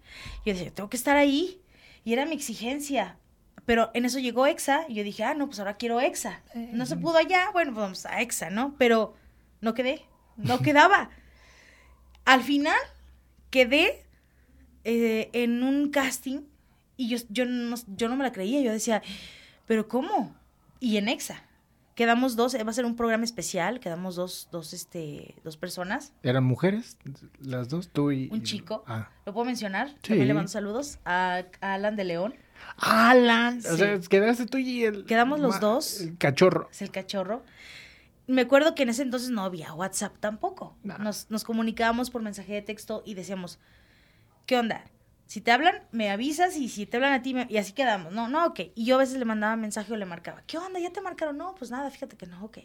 [0.46, 1.60] Yo decía, tengo que estar ahí.
[2.04, 3.18] Y era mi exigencia.
[3.64, 6.42] Pero en eso llegó EXA, y yo dije, ah, no, pues ahora quiero EXA.
[6.72, 8.74] No se pudo allá, bueno, pues vamos a EXA, ¿no?
[8.78, 9.14] Pero
[9.60, 10.04] no quedé,
[10.36, 11.10] no quedaba.
[12.24, 12.78] Al final
[13.50, 14.04] quedé
[14.84, 16.42] eh, en un casting
[16.96, 18.60] y yo, yo, no, yo no me la creía.
[18.60, 19.02] Yo decía,
[19.66, 20.34] ¿pero cómo?
[20.80, 21.42] Y en EXA.
[21.94, 26.12] Quedamos dos, va a ser un programa especial, quedamos dos, dos, este, dos personas.
[26.22, 26.98] ¿Eran mujeres
[27.40, 27.88] las dos?
[27.88, 28.28] Tú y...
[28.30, 28.84] Un chico.
[28.86, 29.08] Ah.
[29.24, 29.94] ¿Lo puedo mencionar?
[30.02, 32.34] También le mando saludos a, Alan de León.
[32.78, 35.06] Alan, o sea, quedaste tú y el...
[35.06, 36.00] Quedamos los dos.
[36.00, 36.68] El cachorro.
[36.70, 37.42] Es el cachorro
[38.26, 40.76] me acuerdo que en ese entonces no había WhatsApp tampoco.
[40.82, 43.58] Nos, nos comunicábamos por mensaje de texto y decíamos,
[44.46, 44.84] ¿qué onda?
[45.26, 48.12] Si te hablan, me avisas y si te hablan a ti, y así quedamos.
[48.12, 48.60] No, no, ok.
[48.74, 50.78] Y yo a veces le mandaba mensaje o le marcaba, ¿qué onda?
[50.78, 51.36] ¿Ya te marcaron?
[51.36, 52.58] No, pues nada, fíjate que no, ok.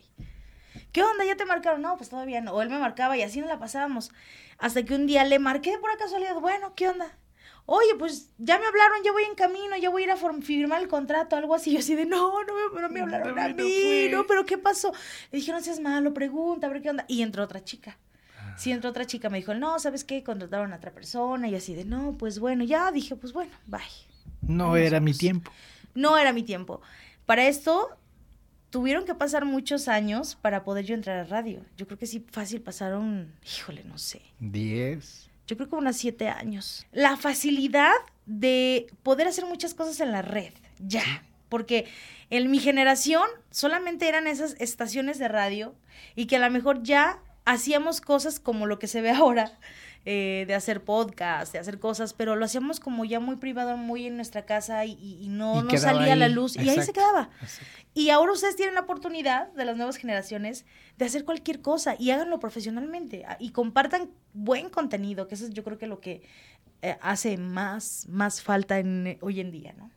[0.92, 1.26] ¿Qué onda?
[1.26, 1.82] ¿Ya te marcaron?
[1.82, 2.54] No, pues todavía no.
[2.54, 4.12] O él me marcaba y así nos la pasábamos.
[4.58, 7.18] Hasta que un día le marqué por casualidad, bueno, ¿qué onda?
[7.66, 10.82] Oye, pues ya me hablaron, ya voy en camino, ya voy a ir a firmar
[10.82, 11.72] el contrato, algo así.
[11.72, 14.92] Yo así de, no, no, no me hablaron a mí, no, pero ¿qué pasó?
[15.32, 17.06] Le dije, no seas malo, pregunta, a ver qué onda.
[17.08, 17.98] Y entró otra chica.
[18.58, 20.24] Sí, entró otra chica, me dijo, no, ¿sabes qué?
[20.24, 23.82] Contrataron a otra persona y así de, no, pues bueno, ya dije, pues bueno, bye.
[24.42, 25.52] No era mi tiempo.
[25.96, 26.82] No era mi tiempo.
[27.26, 27.98] Para esto
[28.70, 31.66] tuvieron que pasar muchos años para poder yo entrar a radio.
[31.78, 34.22] Yo creo que sí, fácil pasaron, híjole, no sé.
[34.40, 36.88] Diez yo creo que unas siete años.
[36.94, 37.92] La facilidad
[38.26, 41.26] de poder hacer muchas cosas en la red, ya.
[41.50, 41.90] Porque
[42.30, 45.76] en mi generación solamente eran esas estaciones de radio
[46.16, 49.60] y que a lo mejor ya hacíamos cosas como lo que se ve ahora,
[50.04, 54.08] eh, de hacer podcast, de hacer cosas, pero lo hacíamos como ya muy privado, muy
[54.08, 57.30] en nuestra casa y, no, no salía a la luz y ahí se quedaba.
[57.94, 60.66] Y ahora ustedes tienen la oportunidad de las nuevas generaciones
[60.98, 65.52] de hacer cualquier cosa y háganlo profesionalmente ah, y compartan buen contenido, que eso es
[65.52, 66.24] yo creo que lo que
[66.82, 69.92] eh, hace más, más falta en, eh, hoy en día, ¿no?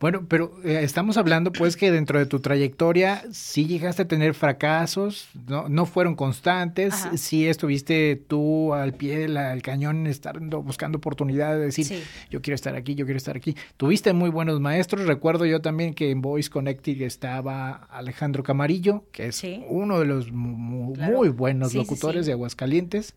[0.00, 4.34] Bueno, pero eh, estamos hablando pues que dentro de tu trayectoria sí llegaste a tener
[4.34, 11.58] fracasos, no, no fueron constantes, sí estuviste tú al pie del cañón estando, buscando oportunidades
[11.58, 13.56] de decir, yo quiero estar aquí, yo quiero estar aquí.
[13.76, 19.26] Tuviste muy buenos maestros, recuerdo yo también que en Voice Connecting estaba Alejandro Camarillo, que
[19.26, 23.14] es uno de los muy, buenos locutores de Aguascalientes.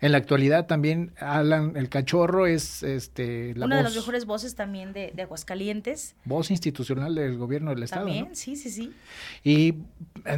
[0.00, 4.54] En la actualidad también Alan el Cachorro es este la una de las mejores voces
[4.54, 6.14] también de, de, Aguascalientes.
[6.24, 8.06] Voz institucional del gobierno del estado.
[8.06, 8.92] También, sí, sí, sí.
[9.42, 9.74] Y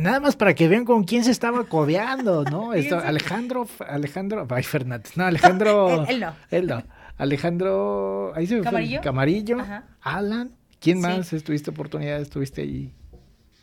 [0.01, 2.71] nada más para que vean con quién se estaba codeando, ¿no?
[3.05, 6.05] Alejandro, Alejandro, ay Fernández, no, Alejandro.
[6.09, 6.35] él, no.
[6.51, 6.83] Él no.
[7.19, 9.03] Alejandro, ahí se Camarillo.
[9.03, 9.59] Camarillo,
[10.01, 10.53] Alan.
[10.81, 12.95] ¿Quién más estuviste oportunidad, estuviste ahí?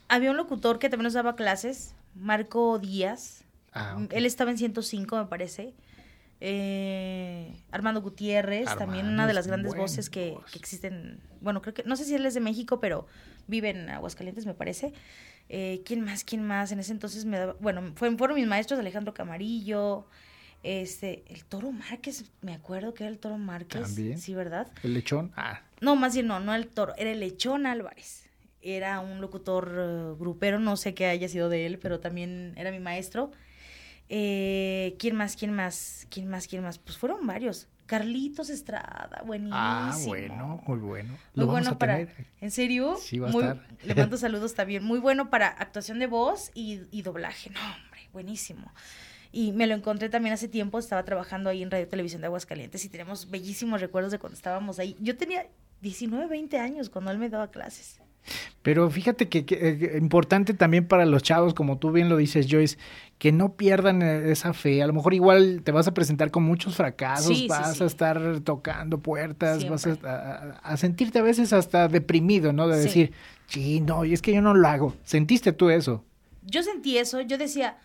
[0.08, 3.44] Había un locutor que también nos daba clases, Marco Díaz.
[3.74, 5.74] Ah, Él estaba en 105, me parece.
[6.39, 11.19] Eh, Armando Gutiérrez, también una de las grandes voces que, existen.
[11.41, 13.08] Bueno, creo que, no sé si él es de México, pero
[13.47, 14.93] vive en Aguascalientes, me parece.
[15.50, 16.23] Eh, ¿Quién más?
[16.23, 16.71] ¿Quién más?
[16.71, 20.06] En ese entonces me daba, bueno, fueron mis maestros Alejandro Camarillo,
[20.63, 23.82] este, el Toro Márquez, me acuerdo que era el Toro Márquez.
[23.82, 24.19] También.
[24.19, 24.67] Sí, ¿verdad?
[24.84, 25.32] El lechón.
[25.36, 25.62] Ah.
[25.82, 28.30] No, más bien no, no el Toro, era el lechón Álvarez.
[28.62, 32.71] Era un locutor eh, grupero, no sé qué haya sido de él, pero también era
[32.71, 33.32] mi maestro.
[34.10, 35.36] Eh, ¿Quién más?
[35.36, 36.08] ¿Quién más?
[36.10, 36.48] ¿Quién más?
[36.48, 36.78] ¿Quién más?
[36.78, 37.67] Pues fueron varios.
[37.86, 39.56] Carlitos Estrada, buenísimo.
[39.58, 41.17] Ah, bueno, muy bueno.
[41.34, 42.06] muy bueno para.
[42.41, 42.98] ¿En serio?
[42.98, 43.67] Sí, va a estar.
[43.84, 44.84] Le mando saludos también.
[44.84, 47.50] Muy bueno para actuación de voz y, y doblaje.
[47.50, 48.74] No, hombre, buenísimo.
[49.32, 52.84] Y me lo encontré también hace tiempo, estaba trabajando ahí en Radio Televisión de Aguascalientes
[52.84, 54.98] y tenemos bellísimos recuerdos de cuando estábamos ahí.
[55.00, 55.48] Yo tenía
[55.82, 58.02] 19, 20 años cuando él me daba clases.
[58.62, 62.78] Pero fíjate que, eh, importante también para los chavos, como tú bien lo dices, Joyce,
[63.17, 64.84] que no pierdan eh, esa fe.
[64.84, 68.99] A lo mejor igual te vas a presentar con muchos fracasos, vas a estar tocando
[68.99, 72.67] puertas, vas a, sentirte a veces hasta deprimido, ¿no?
[72.67, 73.13] De decir,
[73.47, 74.95] sí, no, y es que yo no lo hago.
[75.03, 76.03] ¿Sentiste tú eso?
[76.43, 77.77] Yo sentí eso, yo decía,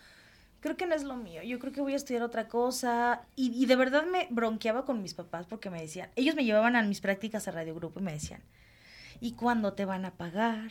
[0.59, 3.21] creo que no es lo mío, yo creo que voy a estudiar otra cosa.
[3.35, 6.75] Y, y de verdad me bronqueaba con mis papás porque me decían, ellos me llevaban
[6.75, 8.41] a mis prácticas a Radio Grupo y me decían,
[9.23, 10.69] ¿y cuándo te van a pagar?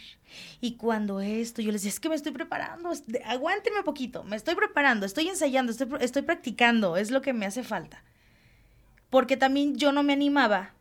[0.61, 1.63] ¿Y cuándo esto?
[1.63, 2.93] Yo les decía, es que me estoy preparando,
[3.25, 7.63] aguántenme poquito, me estoy preparando, estoy ensayando, estoy, estoy practicando, es lo que me hace
[7.63, 8.05] falta.
[9.09, 10.75] Porque también yo no me animaba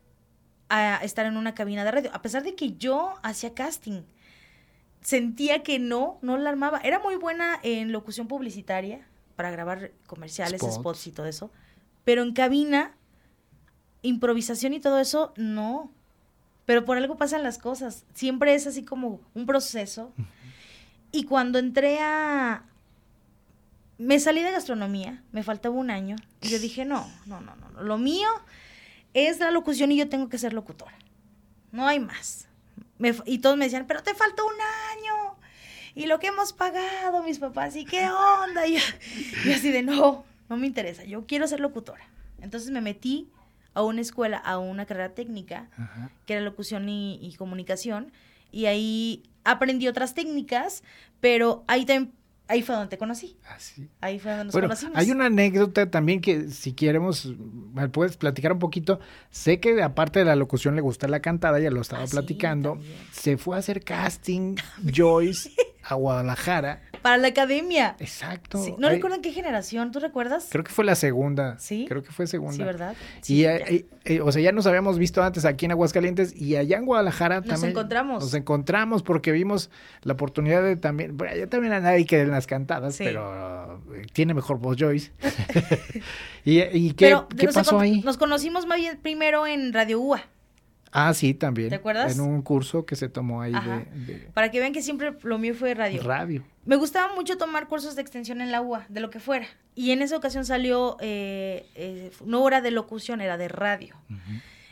[0.68, 4.02] a estar en una cabina de radio, a pesar de que yo hacía casting.
[5.00, 6.78] Sentía que no, no la armaba.
[6.84, 11.50] Era muy buena en locución publicitaria para grabar comerciales, spots y todo eso.
[12.04, 12.94] Pero en cabina,
[14.02, 15.90] improvisación y todo eso, no
[16.66, 18.04] pero por algo pasan las cosas.
[18.14, 20.12] Siempre es así como un proceso.
[21.10, 22.64] Y cuando entré a...
[23.98, 27.82] Me salí de gastronomía, me faltaba un año, y yo dije, no, no, no, no,
[27.82, 28.28] lo mío
[29.14, 30.96] es la locución y yo tengo que ser locutora.
[31.70, 32.48] No hay más.
[33.26, 35.36] y todos me decían, pero te falta un año.
[35.94, 38.66] Y lo que hemos pagado, mis papás, ¿y qué onda?
[38.66, 42.04] Y yo, así de, no, no me interesa, yo quiero ser locutora.
[42.40, 43.30] Entonces me metí
[43.74, 45.68] a una escuela, a una carrera técnica,
[46.26, 48.12] que era locución y, comunicación,
[48.50, 50.82] y ahí aprendí otras técnicas,
[51.20, 52.12] pero ahí también
[52.48, 53.38] ahí fue donde te conocí.
[53.46, 53.56] Ah,
[54.02, 54.96] ahí fue donde nos conocimos.
[54.96, 57.32] Hay una anécdota también que si queremos,
[57.72, 59.00] ¿me puedes platicar un poquito?
[59.30, 62.78] Sé que aparte de la locución le gusta la cantada, ya lo estaba ah, platicando.
[63.10, 64.56] se fue a hacer casting
[64.94, 65.50] Joyce
[65.82, 67.96] a Guadalajara para la academia.
[67.98, 68.64] Exacto.
[68.78, 70.46] No recuerdo en qué generación, ¿tú recuerdas?
[70.50, 71.58] Creo que fue la segunda.
[71.58, 71.84] Sí.
[71.88, 72.56] Creo que fue segunda.
[72.56, 72.94] Sí, ¿verdad?
[73.26, 76.78] y, eh, eh, o sea, ya nos habíamos visto antes aquí en Aguascalientes y allá
[76.78, 77.72] en Guadalajara nos también.
[77.72, 78.22] Nos encontramos.
[78.24, 79.70] Nos encontramos porque vimos
[80.02, 81.16] la oportunidad de también.
[81.16, 85.12] Bueno, allá también a nadie que en las cantadas, pero eh, tiene mejor voz Joyce.
[86.44, 88.00] ¿Y, qué, ¿qué pasó ahí?
[88.02, 90.22] Nos conocimos más bien primero en Radio UA.
[90.92, 91.70] Ah, sí, también.
[91.70, 92.12] ¿Te acuerdas?
[92.12, 95.54] En un curso que se tomó ahí de, Para que vean que siempre lo mío
[95.54, 96.02] fue radio.
[96.02, 96.44] Radio.
[96.66, 99.46] Me gustaba mucho tomar cursos de extensión en la UA, de lo que fuera.
[99.74, 103.96] Y en esa ocasión salió, eh, eh, no era de locución, era de radio.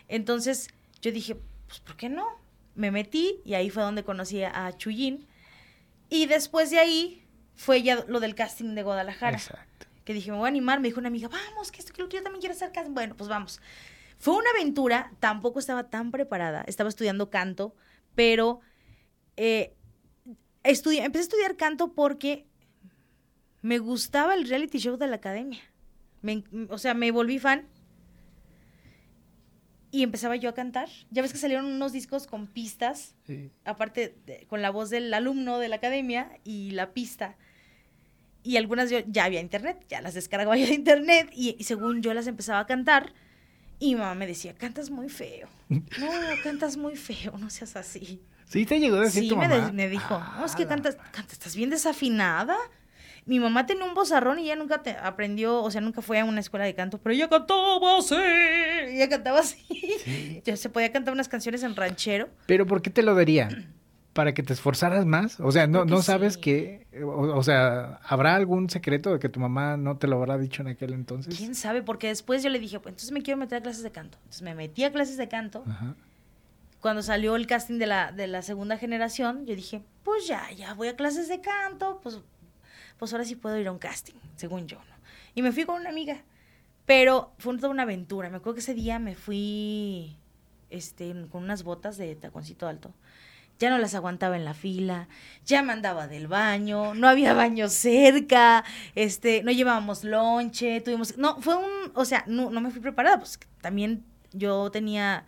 [0.08, 0.68] Entonces
[1.00, 2.26] yo dije, pues, ¿por qué no?
[2.74, 5.26] Me metí y ahí fue donde conocí a Chuyín.
[6.10, 9.38] Y después de ahí fue ya lo del casting de Guadalajara.
[9.38, 9.86] Exacto.
[10.04, 10.80] Que dije, me voy a animar.
[10.80, 12.92] Me dijo una amiga, vamos, que esto que yo también quiero hacer casting.
[12.92, 13.60] Bueno, pues vamos.
[14.20, 17.74] Fue una aventura, tampoco estaba tan preparada, estaba estudiando canto,
[18.14, 18.60] pero
[19.38, 19.74] eh,
[20.62, 22.46] empecé a estudiar canto porque
[23.62, 25.62] me gustaba el reality show de la academia.
[26.68, 27.66] o sea, me volví fan
[29.90, 30.90] y empezaba yo a cantar.
[31.10, 33.16] Ya ves que salieron unos discos con pistas,
[33.64, 37.38] aparte con la voz del alumno de la academia y la pista.
[38.42, 42.12] Y algunas yo ya había internet, ya las descargaba yo de internet y según yo
[42.12, 43.14] las empezaba a cantar
[43.80, 45.48] y mi mamá me decía, cantas muy feo.
[45.68, 45.80] No,
[46.44, 48.20] cantas muy feo, no seas así.
[48.44, 49.72] Sí, te llegó a decir sí, tu mamá.
[49.72, 52.56] me dijo, no, es que cantas, cantas, estás bien desafinada.
[53.24, 56.24] Mi mamá tenía un vozarrón y ella nunca te aprendió, o sea, nunca fue a
[56.24, 58.14] una escuela de canto, pero ella cantaba así.
[58.14, 60.42] Ella cantaba así.
[60.44, 62.28] Ya se podía cantar unas canciones en ranchero.
[62.46, 63.48] ¿Pero por qué te lo daría?
[64.12, 65.38] Para que te esforzaras más?
[65.40, 69.76] O sea, no, no sabes que, o, sea, ¿habrá algún secreto de que tu mamá
[69.76, 71.36] no te lo habrá dicho en aquel entonces?
[71.36, 71.82] ¿Quién sabe?
[71.82, 74.18] Porque después yo le dije, pues entonces me quiero meter a clases de canto.
[74.18, 75.64] Entonces me metí a clases de canto.
[76.80, 80.74] Cuando salió el casting de la, de la segunda generación, yo dije, pues ya, ya
[80.74, 82.18] voy a clases de canto, pues,
[82.98, 84.96] pues ahora sí puedo ir a un casting, según yo, ¿no?
[85.34, 86.22] Y me fui con una amiga,
[86.86, 88.30] pero fue toda una aventura.
[88.30, 90.16] Me acuerdo que ese día me fui
[90.70, 92.92] este, con unas botas de taconcito alto
[93.60, 95.06] ya no las aguantaba en la fila,
[95.46, 98.64] ya me andaba del baño, no había baño cerca,
[98.96, 103.18] este, no llevábamos lonche, tuvimos, no, fue un, o sea, no, no me fui preparada,
[103.18, 105.24] pues también yo tenía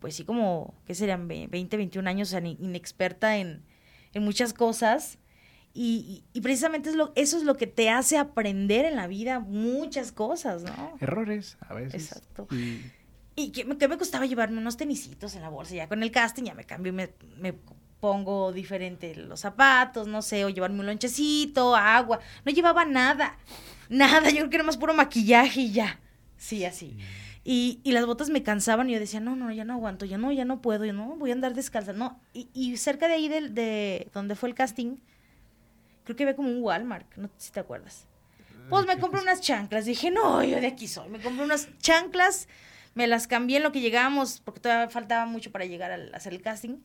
[0.00, 1.28] pues sí, como, ¿qué serían?
[1.28, 3.62] 20, 21 años, o sea, inexperta en,
[4.14, 5.18] en muchas cosas.
[5.72, 9.38] Y, y, precisamente es lo, eso es lo que te hace aprender en la vida
[9.38, 10.96] muchas cosas, ¿no?
[11.00, 12.10] Errores, a veces.
[12.10, 12.48] Exacto.
[12.50, 12.80] Y,
[13.34, 15.74] que, me costaba llevarme unos tenisitos en la bolsa.
[15.74, 17.54] Ya con el casting ya me cambio, me, me
[18.00, 22.20] pongo diferente los zapatos, no sé, o llevarme un lonchecito, agua.
[22.44, 23.36] No llevaba nada,
[23.88, 24.30] nada.
[24.30, 26.00] Yo creo que era más puro maquillaje y ya.
[26.36, 26.96] Sí, así.
[27.44, 30.18] Y, y, las botas me cansaban y yo decía, no, no, ya no aguanto, ya
[30.18, 31.92] no, ya no puedo, yo no, voy a andar descalza.
[31.94, 34.96] No, y, y cerca de ahí de, de, donde fue el casting,
[36.04, 38.06] creo que había como un Walmart, no sé si te acuerdas.
[38.68, 41.08] Pues me compré unas chanclas, dije, no, yo de aquí soy.
[41.08, 42.46] Me compré unas chanclas,
[42.94, 46.32] me las cambié en lo que llegábamos, porque todavía faltaba mucho para llegar a hacer
[46.32, 46.78] el casting.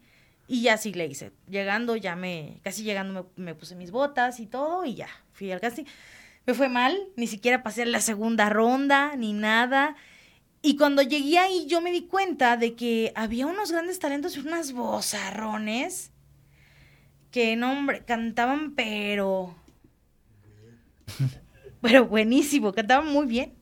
[0.48, 1.32] Y ya sí le hice.
[1.50, 5.52] Llegando, ya me, casi llegando me, me puse mis botas y todo, y ya, fui
[5.52, 5.86] al casting.
[6.46, 9.96] Me fue mal, ni siquiera pasé la segunda ronda, ni nada.
[10.62, 14.40] Y cuando llegué ahí, yo me di cuenta de que había unos grandes talentos y
[14.40, 16.12] unas vozarrones
[17.32, 19.56] que, no, hombre, cantaban, pero.
[21.82, 23.54] pero buenísimo, cantaban muy bien.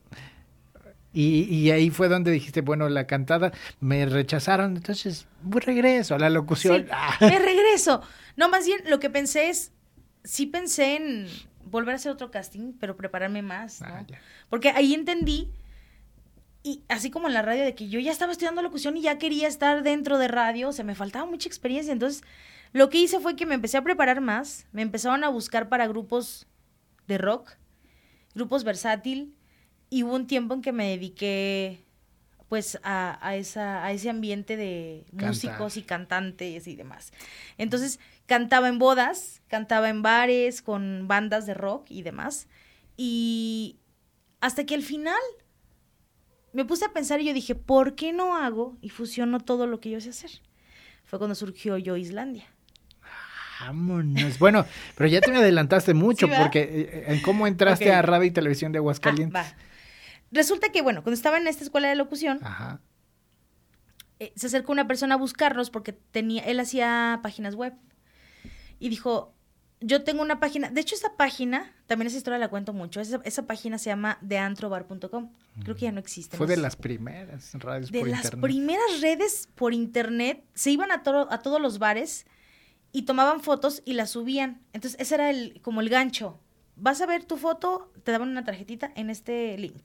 [1.14, 6.32] Y, y, ahí fue donde dijiste, bueno, la cantada me rechazaron, entonces regreso a la
[6.32, 6.88] locución.
[6.92, 7.16] Ah.
[7.22, 8.02] me regreso.
[8.36, 9.72] No, más bien lo que pensé es,
[10.24, 11.28] sí pensé en
[11.66, 13.84] volver a hacer otro casting, pero prepararme más.
[13.84, 14.06] Ah,
[14.50, 15.52] Porque ahí entendí
[16.64, 19.18] y así como en la radio, de que yo ya estaba estudiando locución y ya
[19.18, 21.92] quería estar dentro de radio, o sea, me faltaba mucha experiencia.
[21.92, 22.24] Entonces,
[22.72, 25.88] lo que hice fue que me empecé a preparar más, me empezaron a buscar para
[25.88, 26.48] grupos
[27.06, 27.52] de rock,
[28.34, 29.36] grupos versátil,
[29.94, 31.86] y hubo un tiempo en que me dediqué
[32.50, 37.14] pues a, a, esa, a ese ambiente de músicos y cantantes y demás.
[37.60, 42.48] Entonces, cantaba en bodas, cantaba en bares, con bandas de rock y demás.
[42.98, 43.78] Y
[44.42, 45.22] hasta que al final
[46.54, 49.80] me puse a pensar y yo dije, ¿por qué no hago y fusiono todo lo
[49.80, 50.32] que yo sé hacer?
[51.06, 52.46] Fue cuando surgió Yo Islandia.
[53.60, 54.40] Vámonos.
[54.40, 58.32] Bueno, pero ya te me adelantaste mucho porque eh, en cómo entraste a radio y
[58.32, 59.40] televisión de Aguascalientes.
[59.40, 59.56] Ah,
[60.34, 62.40] Resulta que, bueno, cuando estaba en esta escuela de locución,
[64.20, 67.74] eh, se acercó una persona a buscarnos porque tenía, él hacía páginas web.
[68.80, 69.36] Y dijo,
[69.80, 73.22] yo tengo una página, de hecho esa página, también esa historia la cuento mucho, esa,
[73.26, 75.32] esa página se llama deantrobar.com,
[75.64, 76.36] creo que ya no existe.
[76.36, 81.42] Fue de las primeras redes de las primeras redes por internet, se iban a, a
[81.42, 82.26] todos los bares
[82.92, 86.40] y tomaban fotos y las subían, entonces ese era el, como el gancho,
[86.76, 89.84] vas a ver tu foto, te daban una tarjetita en este link.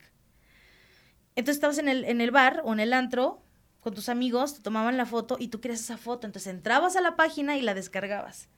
[1.38, 3.40] Entonces estabas en el, en el bar o en el antro
[3.80, 7.00] con tus amigos, te tomaban la foto y tú querías esa foto, entonces entrabas a
[7.00, 8.48] la página y la descargabas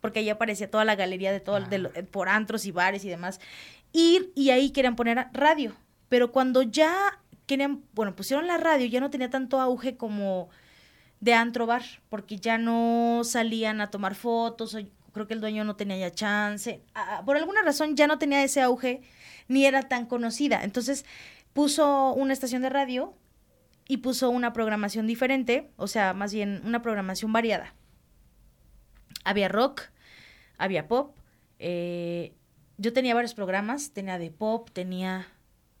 [0.00, 2.02] porque ahí aparecía toda la galería de todo, de, ah.
[2.10, 3.40] por antros y bares y demás.
[3.92, 5.74] Ir y ahí querían poner radio.
[6.08, 10.48] Pero cuando ya querían, bueno, pusieron la radio, ya no tenía tanto auge como
[11.20, 14.80] de antro bar, porque ya no salían a tomar fotos, o
[15.12, 16.82] creo que el dueño no tenía ya chance.
[17.24, 19.00] por alguna razón ya no tenía ese auge,
[19.48, 20.62] ni era tan conocida.
[20.62, 21.04] Entonces
[21.56, 23.14] puso una estación de radio
[23.88, 27.74] y puso una programación diferente, o sea, más bien una programación variada.
[29.24, 29.84] Había rock,
[30.58, 31.16] había pop.
[31.58, 32.34] Eh,
[32.76, 35.28] yo tenía varios programas, tenía de pop, tenía...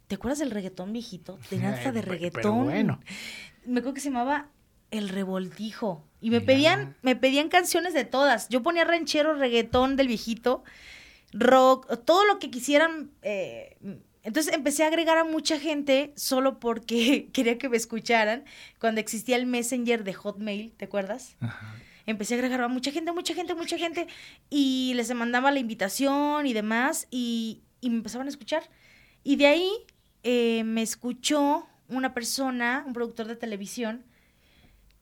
[0.06, 1.38] ¿Te acuerdas del reggaetón viejito?
[1.50, 2.64] Tenía hasta de reggaetón.
[2.64, 2.98] bueno.
[3.66, 4.48] Me acuerdo que se llamaba
[4.90, 6.06] El Revoltijo.
[6.22, 8.48] Y me pedían, me pedían canciones de todas.
[8.48, 10.64] Yo ponía ranchero, reggaetón del viejito,
[11.32, 13.10] rock, todo lo que quisieran.
[13.20, 13.76] Eh,
[14.26, 18.44] entonces empecé a agregar a mucha gente solo porque quería que me escucharan.
[18.78, 21.36] Cuando existía el Messenger de Hotmail, ¿te acuerdas?
[21.40, 24.06] Ajá empecé a agregar a mucha gente, mucha gente, mucha gente,
[24.48, 28.70] y les mandaba la invitación y demás, y, y me empezaban a escuchar.
[29.24, 29.70] Y de ahí
[30.22, 34.04] eh, me escuchó una persona, un productor de televisión,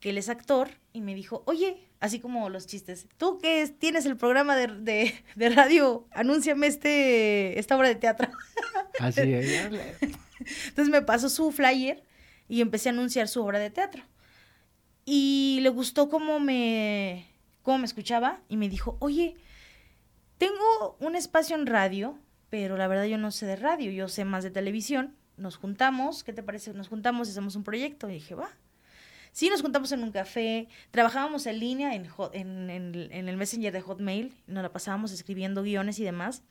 [0.04, 4.04] que él es actor, y me dijo, oye, así como los chistes, tú que tienes
[4.04, 8.28] el programa de, de, de, radio, anúnciame este, esta obra de teatro.
[9.00, 9.66] Así es.
[10.66, 12.02] Entonces me pasó su flyer
[12.50, 14.02] y empecé a anunciar su obra de teatro.
[15.06, 17.26] Y le gustó cómo me,
[17.62, 19.36] cómo me escuchaba y me dijo, oye,
[20.36, 22.18] tengo un espacio en radio,
[22.50, 25.16] pero la verdad yo no sé de radio, yo sé más de televisión.
[25.38, 26.74] Nos juntamos, ¿qué te parece?
[26.74, 28.10] Nos juntamos y hacemos un proyecto.
[28.10, 28.50] Y dije, va.
[29.35, 32.07] Sí, nos juntamos en un café, trabajábamos en línea en,
[33.29, 36.45] el Messenger de Hotmail, nos la pasábamos escribiendo guiones y demás,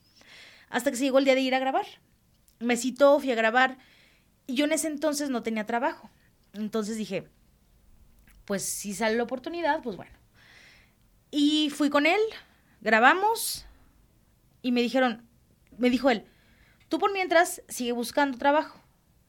[0.70, 1.86] hasta que se llegó el día de ir a grabar.
[2.60, 3.78] Me citó, fui a grabar,
[4.48, 6.10] y yo en ese entonces no tenía trabajo.
[6.52, 7.30] Entonces dije,
[8.44, 10.12] pues si sale la oportunidad, pues bueno.
[11.32, 12.20] Y fui con él,
[12.82, 13.66] grabamos
[14.62, 15.26] y me dijeron,
[15.78, 16.26] me dijo él,
[16.90, 18.83] tú por mientras sigue buscando trabajo.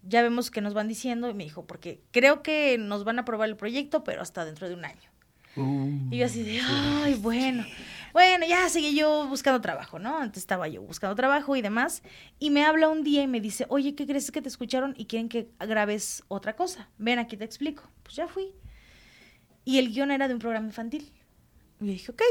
[0.06, 1.28] Ya vemos que nos van diciendo.
[1.30, 4.68] Y me dijo, porque creo que nos van a aprobar el proyecto, pero hasta dentro
[4.68, 5.10] de un año.
[5.56, 7.64] Uh, y yo así de, ay, bueno.
[8.12, 10.18] Bueno, ya seguí yo buscando trabajo, ¿no?
[10.18, 12.02] Antes estaba yo buscando trabajo y demás.
[12.38, 15.06] Y me habla un día y me dice, oye, ¿qué crees que te escucharon y
[15.06, 16.88] quieren que grabes otra cosa?
[16.98, 17.90] Ven, aquí te explico.
[18.02, 18.54] Pues ya fui.
[19.64, 21.12] Y el guion era de un programa infantil.
[21.80, 22.22] Y yo dije, ok.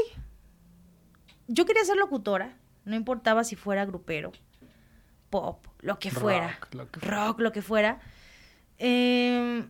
[1.48, 2.56] Yo quería ser locutora,
[2.86, 4.32] no importaba si fuera grupero,
[5.34, 6.56] pop, lo que fuera,
[6.92, 7.98] rock, lo que, fuera.
[8.78, 9.68] Em,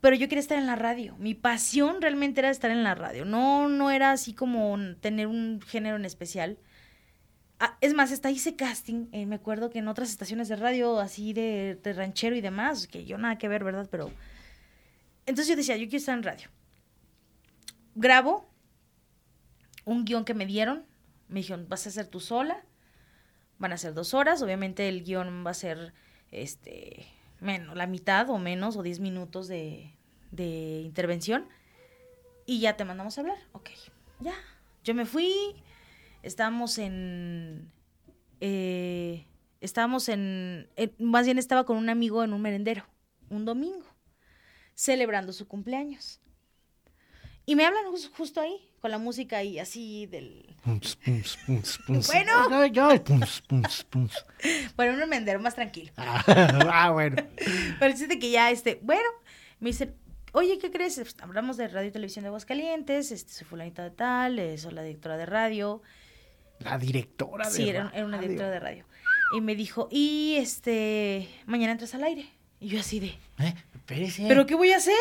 [0.00, 1.16] pero yo quería estar en la radio.
[1.18, 3.24] Mi pasión realmente era estar en la radio.
[3.24, 6.58] No, no era así como tener un género en especial.
[7.58, 9.08] Ah, es más, hasta hice casting.
[9.10, 12.86] Eh, me acuerdo que en otras estaciones de radio, así de, de, ranchero y demás,
[12.86, 13.88] que yo nada que ver, ¿verdad?
[13.90, 14.12] Pero.
[15.26, 16.48] Entonces yo decía, yo quiero estar en radio.
[17.96, 18.48] Grabo
[19.84, 20.84] un guion que me dieron.
[21.26, 22.64] Me dijeron, vas a ser tú sola.
[23.64, 24.42] Van a ser dos horas.
[24.42, 25.94] Obviamente el guion va a ser
[26.30, 27.06] este
[27.40, 29.90] menos, la mitad o menos, o diez minutos de,
[30.32, 31.48] de intervención.
[32.44, 33.38] Y ya te mandamos a hablar.
[33.52, 33.70] Ok,
[34.20, 34.34] ya.
[34.82, 35.32] Yo me fui.
[36.22, 37.72] Estábamos en.
[38.40, 39.24] Eh,
[39.62, 40.68] estábamos en.
[40.98, 42.84] Más bien estaba con un amigo en un merendero.
[43.30, 43.86] Un domingo.
[44.74, 46.20] Celebrando su cumpleaños.
[47.46, 47.84] Y me hablan
[48.16, 50.54] justo ahí con la música y así del...
[52.06, 52.32] bueno.
[54.76, 55.92] bueno, un mendero más tranquilo.
[55.96, 57.16] ah, bueno.
[57.78, 59.08] Pero dice que ya, este, bueno,
[59.60, 59.94] me dice,
[60.32, 60.96] oye, ¿qué crees?
[60.96, 64.72] Pues, hablamos de radio y televisión de Aguascalientes, este, soy fulanita de tal, eh, soy
[64.72, 65.82] la directora de radio.
[66.60, 67.64] La directora de radio.
[67.64, 68.86] Sí, era, una directora de radio.
[69.36, 72.26] Y me dijo, y este, mañana entras al aire.
[72.60, 73.14] Y yo así de...
[73.38, 73.54] ¿Eh?
[73.86, 74.94] ¿Pero qué voy a hacer?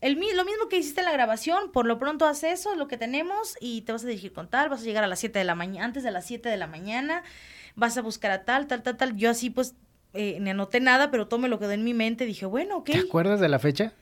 [0.00, 2.96] El, lo mismo que hiciste en la grabación, por lo pronto haz eso, lo que
[2.96, 5.44] tenemos, y te vas a dirigir con tal, vas a llegar a las 7 de
[5.44, 7.22] la mañana, antes de las 7 de la mañana,
[7.76, 9.16] vas a buscar a tal, tal, tal, tal.
[9.16, 9.74] Yo así pues
[10.14, 12.90] eh, ni anoté nada, pero todo me lo quedó en mi mente, dije, bueno, ok.
[12.92, 13.92] ¿Te acuerdas de la fecha?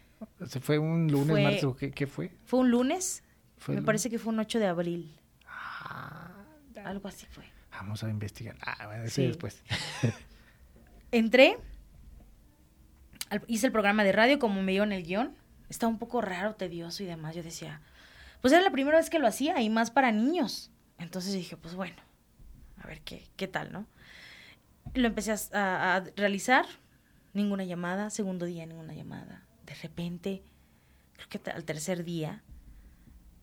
[0.47, 1.77] ¿Se fue un lunes, marzo?
[1.77, 2.31] ¿qué, ¿qué, fue?
[2.45, 3.25] Fue un lunes,
[3.67, 5.19] me parece que fue un 8 de abril.
[5.47, 6.31] Ah,
[6.85, 7.45] Algo así fue.
[7.73, 8.57] Vamos a investigar.
[8.63, 9.27] Ah, bueno, sí.
[9.27, 9.63] después.
[11.13, 11.59] Entré,
[13.47, 15.38] hice el programa de radio como me dio en el guion
[15.69, 17.35] estaba un poco raro, tedioso y demás.
[17.35, 17.81] Yo decía,
[18.41, 20.71] pues era la primera vez que lo hacía y más para niños.
[20.99, 21.97] Entonces dije, pues bueno,
[22.83, 23.87] a ver qué, qué tal, ¿no?
[24.95, 26.67] Lo empecé a, realizar,
[27.35, 29.47] ninguna llamada, segundo día ninguna llamada.
[29.67, 30.43] De repente,
[31.15, 32.43] creo que al tercer día,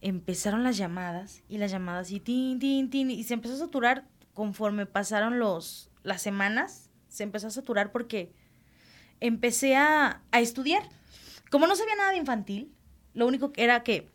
[0.02, 4.06] empezaron las llamadas y las llamadas y tin, tin, tin, y se empezó a saturar
[4.34, 8.34] conforme pasaron los, las semanas, se empezó a saturar porque
[9.20, 10.84] empecé a, a estudiar
[11.56, 12.76] como no sabía nada de infantil,
[13.14, 14.12] lo único que era que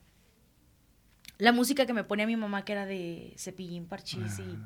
[1.38, 4.58] la música que me ponía mi mamá, que era de Cepillín, Parchís y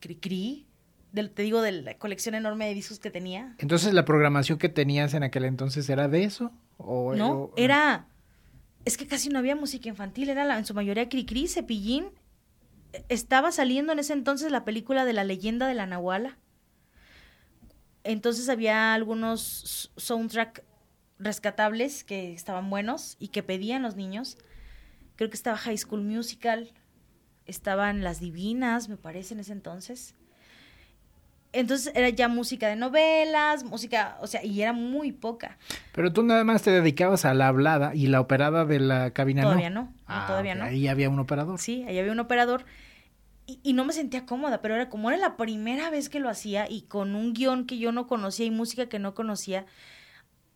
[0.00, 0.66] Cri-Cri,
[1.12, 3.54] te digo, de la colección enorme de discos que tenía.
[3.58, 6.52] Entonces, ¿la programación que tenías en aquel entonces era de eso?
[6.78, 8.08] ¿O, no, era...
[8.86, 12.06] Es que casi no había música infantil, era la, en su mayoría Cri-Cri, Cepillín.
[13.10, 16.38] Estaba saliendo en ese entonces la película de la leyenda de la Nahuala.
[18.04, 20.64] Entonces había algunos soundtrack
[21.22, 24.38] rescatables que estaban buenos y que pedían los niños.
[25.16, 26.72] Creo que estaba High School Musical,
[27.46, 30.14] estaban Las Divinas, me parece, en ese entonces.
[31.52, 35.58] Entonces era ya música de novelas, música, o sea, y era muy poca.
[35.92, 39.42] Pero tú nada más te dedicabas a la hablada y la operada de la cabina
[39.42, 39.92] todavía no.
[40.06, 40.64] Ah, todavía no.
[40.64, 41.58] Ahí había un operador.
[41.58, 42.64] Sí, ahí había un operador.
[43.46, 46.30] Y, y, no me sentía cómoda, pero era como era la primera vez que lo
[46.30, 49.66] hacía y con un guion que yo no conocía y música que no conocía,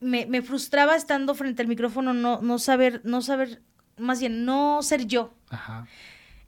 [0.00, 3.62] me, me, frustraba estando frente al micrófono, no, no saber, no saber,
[3.96, 5.34] más bien, no ser yo.
[5.50, 5.86] Ajá.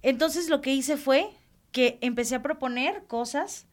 [0.03, 1.30] Entonces lo que hice fue
[1.72, 3.66] que empecé a proponer cosas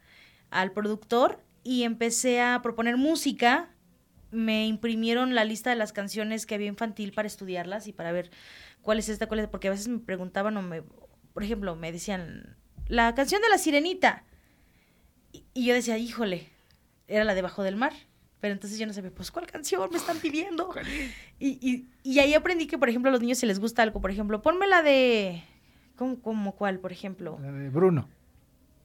[0.49, 3.69] al productor y empecé a proponer música.
[4.31, 8.31] Me imprimieron la lista de las canciones que había infantil para estudiarlas y para ver
[8.81, 10.83] cuál es esta, cuál es, porque a veces me preguntaban o me,
[11.33, 12.57] por ejemplo, me decían,
[12.87, 14.23] la canción de la sirenita.
[15.31, 16.49] Y, y yo decía, híjole,
[17.07, 17.93] era la debajo del mar.
[18.45, 20.69] Pero entonces yo no sabía, pues, ¿cuál canción me están pidiendo?
[21.39, 24.11] Y, y, ahí aprendí que, por ejemplo, a los niños si les gusta algo, por
[24.11, 25.43] ejemplo, ponme la de...
[25.95, 27.39] ¿Cómo, cómo cuál, por ejemplo?
[27.41, 28.07] La de Bruno.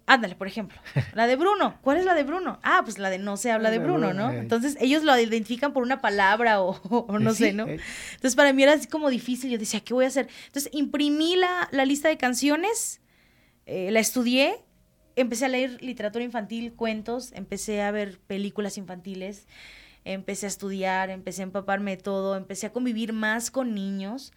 [0.07, 0.81] Ándale, por ejemplo.
[1.13, 1.77] La de Bruno.
[1.83, 2.59] ¿Cuál es la de Bruno?
[2.63, 4.31] Ah, pues la de no se habla de Bruno, ¿no?
[4.31, 7.69] Entonces ellos lo identifican por una palabra o, no sé, ¿no?
[7.69, 9.51] Entonces para mí era así como difícil.
[9.51, 10.31] Yo decía, ¿qué voy a hacer?
[10.47, 13.03] Entonces imprimí la, la lista de canciones,
[13.67, 14.65] eh, la estudié
[15.21, 19.47] empecé a leer literatura infantil, cuentos, empecé a ver películas infantiles,
[20.05, 24.33] empecé a estudiar, empecé a empaparme de todo, empecé a convivir más con niños.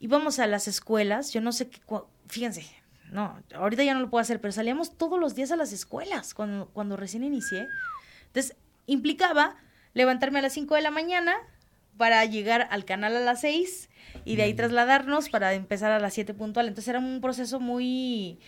[0.00, 1.80] Íbamos a las escuelas, yo no sé qué,
[2.28, 2.66] fíjense,
[3.10, 6.34] no, ahorita ya no lo puedo hacer, pero salíamos todos los días a las escuelas
[6.34, 7.68] cuando, cuando recién inicié.
[8.26, 8.56] Entonces,
[8.86, 9.56] implicaba
[9.92, 11.36] levantarme a las 5 de la mañana
[11.96, 13.88] para llegar al canal a las 6
[14.24, 16.66] y de ahí trasladarnos para empezar a las 7 puntual.
[16.66, 18.40] Entonces era un proceso muy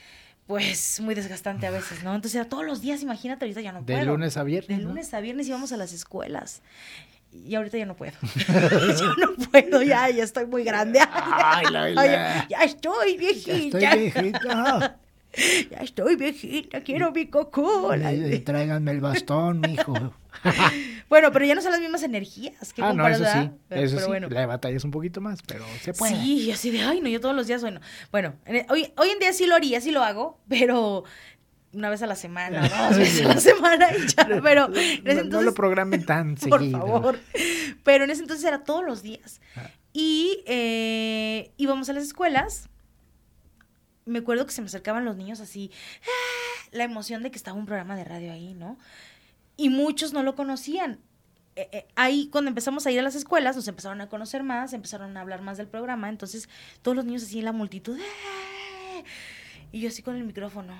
[0.47, 2.15] pues muy desgastante a veces, ¿no?
[2.15, 3.99] Entonces era todos los días, imagínate, ahorita ya no puedo.
[3.99, 4.79] De lunes a viernes.
[4.79, 6.63] De lunes a viernes íbamos a las escuelas.
[7.33, 8.13] Y ahorita ya no puedo.
[8.49, 11.01] ya no puedo, ya, ya estoy muy grande.
[11.11, 12.47] Ay, la, la.
[12.49, 13.79] ya estoy viejita.
[13.79, 14.99] Ya estoy viejita.
[15.71, 18.13] ya estoy viejita, quiero mi cocola.
[18.45, 20.15] Tráiganme el bastón, mijo.
[21.09, 24.07] bueno, pero ya no son las mismas energías que ah, no, eso sí, eso sí.
[24.07, 24.29] Bueno.
[24.29, 26.15] La batalla es un poquito más, pero se puede.
[26.17, 27.81] Sí, así de, ay, no, yo todos los días, bueno,
[28.11, 28.35] bueno,
[28.69, 31.05] hoy, hoy en día sí lo haría, sí lo hago, pero
[31.77, 35.21] una vez a la semana, dos veces a la semana y ya, pero en ese
[35.21, 36.81] entonces, no, lo programen tan por seguido.
[36.81, 37.19] Por favor.
[37.85, 39.41] Pero en ese entonces era todos los días.
[39.57, 39.71] Ah.
[39.93, 42.69] Y eh, íbamos a las escuelas.
[44.07, 45.71] Me acuerdo que se me acercaban los niños así,
[46.03, 46.69] ¡ah!
[46.73, 48.79] la emoción de que estaba un programa de radio ahí, ¿no?
[49.57, 50.99] y muchos no lo conocían.
[51.57, 54.73] Eh, eh, ahí cuando empezamos a ir a las escuelas nos empezaron a conocer más,
[54.75, 56.49] empezaron a hablar más del programa, entonces
[56.83, 59.05] todos los niños así en la multitud, ¡eh!
[59.73, 60.75] y yo así con el micrófono,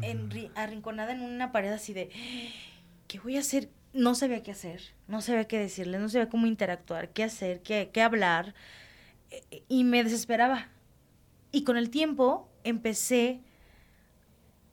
[0.00, 2.08] en, arrinconada en una pared así de,
[3.06, 3.68] ¿qué voy a hacer?
[3.92, 7.90] No sabía qué hacer, no sabía qué decirles, no sabía cómo interactuar, qué hacer, qué,
[7.92, 8.54] qué hablar,
[9.68, 10.68] y me desesperaba.
[11.52, 13.40] Y con el tiempo empecé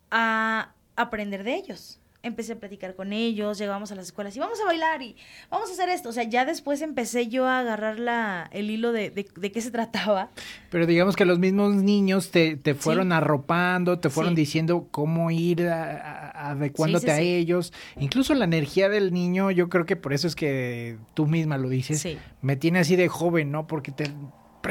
[0.10, 4.60] a aprender de ellos empecé a platicar con ellos, llegábamos a las escuelas y vamos
[4.62, 5.16] a bailar y
[5.50, 6.10] vamos a hacer esto.
[6.10, 9.72] O sea, ya después empecé yo a agarrar la, el hilo de, de, qué se
[9.72, 10.30] trataba.
[10.70, 15.68] Pero digamos que los mismos niños te, te fueron arropando, te fueron diciendo cómo ir
[15.68, 17.74] adecuándote a ellos.
[18.00, 21.70] Incluso la energía del niño, yo creo que por eso es que tú misma lo
[21.70, 23.68] dices, me tiene así de joven, ¿no?
[23.68, 24.06] Porque te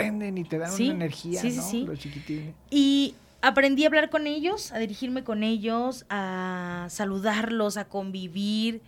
[0.03, 1.87] prenden y te dan una energía, ¿no?
[1.87, 2.55] Los chiquitines.
[2.71, 8.83] Y aprendí a hablar con ellos, a dirigirme con ellos, a saludarlos, a convivir.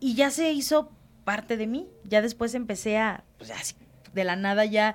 [0.00, 0.90] Y ya se hizo
[1.24, 1.86] parte de mí.
[2.04, 3.74] Ya después empecé a, pues así,
[4.14, 4.94] de la nada ya,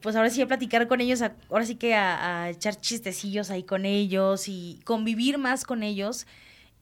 [0.00, 3.86] pues ahora sí a platicar con ellos, ahora sí que a, echar chistecillos ahí con
[3.86, 6.26] ellos y convivir más con ellos.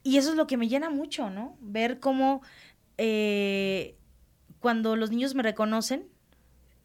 [0.03, 1.57] Y eso es lo que me llena mucho, ¿no?
[1.61, 2.42] Ver cómo
[2.96, 3.94] eh,
[4.59, 6.07] cuando los niños me reconocen,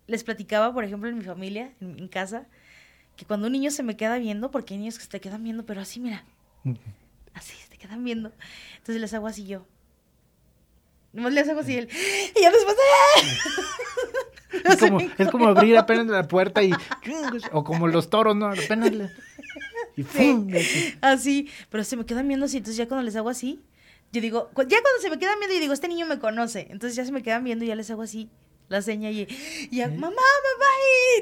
[0.08, 2.48] les platicaba, por ejemplo, en mi familia, en, en casa,
[3.16, 5.44] que cuando un niño se me queda viendo, porque hay niños que se te quedan
[5.44, 6.24] viendo, pero así, mira,
[7.34, 8.32] así, se te quedan viendo.
[8.78, 9.66] Entonces les hago así yo.
[11.14, 11.90] Nomás les hago así él.
[12.36, 12.76] Y ya después.
[14.64, 16.72] Es como, es como abrir apenas la puerta y.
[17.52, 18.48] O como los toros, ¿no?
[18.48, 19.12] Apenas.
[19.98, 20.48] y ¡fum!
[21.02, 21.50] Así.
[21.70, 22.58] Pero se me quedan viendo así.
[22.58, 23.62] Entonces ya cuando les hago así,
[24.14, 24.50] yo digo.
[24.56, 26.68] Ya cuando se me quedan viendo, yo digo, este niño me conoce.
[26.70, 28.30] Entonces ya se me quedan viendo y ya les hago así
[28.68, 29.28] la seña y,
[29.72, 30.72] y mamá, mamá,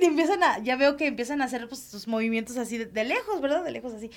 [0.02, 3.42] y empiezan a, ya veo que empiezan a hacer pues sus movimientos así de, lejos,
[3.42, 3.64] ¿verdad?
[3.64, 4.10] De lejos así,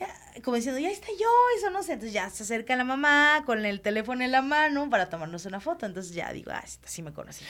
[0.00, 1.28] eh, como diciendo, ya está yo,
[1.58, 4.88] eso no sé, entonces ya se acerca la mamá con el teléfono en la mano
[4.90, 7.44] para tomarnos una foto, entonces ya digo, ah, sí me conocí.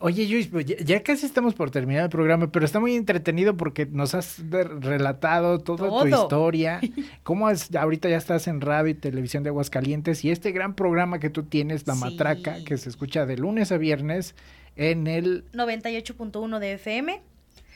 [0.00, 3.86] Oye, Luis, pues, ya, casi estamos por terminar el programa, pero está muy entretenido porque
[3.86, 6.80] nos has relatado toda tu historia,
[7.22, 11.20] cómo es, ahorita ya estás en radio y televisión de Aguascalientes y este gran programa
[11.20, 14.34] que tú tienes, La Matraca, que se escucha de lunes a viernes
[14.76, 17.22] en el 98.1 de FM.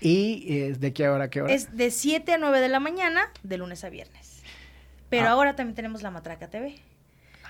[0.01, 1.53] ¿Y es de qué hora a qué hora?
[1.53, 4.43] Es de 7 a 9 de la mañana, de lunes a viernes.
[5.09, 5.31] Pero ah.
[5.31, 6.77] ahora también tenemos la Matraca TV.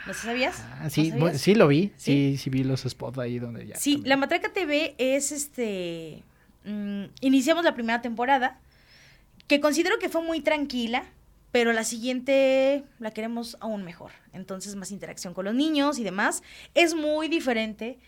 [0.07, 0.65] ¿No sabías?
[0.81, 1.93] Ah, sí, sí lo vi.
[1.97, 2.37] ¿Sí?
[2.39, 3.77] sí, vi los spots ahí donde ya.
[3.77, 6.23] Sí, la Matraca TV es este.
[6.65, 8.59] Mm, iniciamos la primera temporada,
[9.47, 11.05] que considero que fue muy tranquila,
[11.53, 14.13] pero la siguiente la queremos aún mejor.
[14.33, 16.43] Entonces, más interacción con los niños y demás.
[16.75, 17.99] Es muy diferente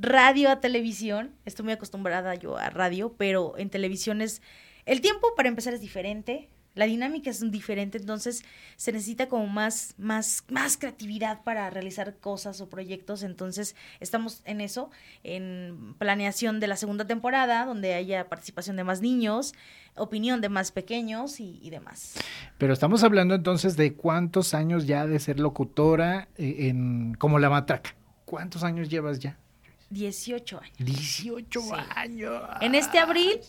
[0.00, 1.34] radio a televisión.
[1.44, 4.42] Estoy muy acostumbrada yo a radio, pero en televisión es...
[4.86, 8.44] El tiempo para empezar es diferente, la dinámica es diferente, entonces
[8.76, 13.22] se necesita como más, más, más creatividad para realizar cosas o proyectos.
[13.24, 14.90] Entonces estamos en eso,
[15.24, 19.52] en planeación de la segunda temporada, donde haya participación de más niños,
[19.96, 22.14] opinión de más pequeños y, demás.
[22.56, 27.50] Pero estamos hablando entonces de cuántos años ya de ser locutora eh, en como la
[27.50, 27.94] matraca.
[28.24, 29.38] ¿Cuántos años llevas ya?
[29.90, 30.76] 18 años.
[30.78, 31.62] 18
[31.94, 32.42] años.
[32.60, 33.40] En este abril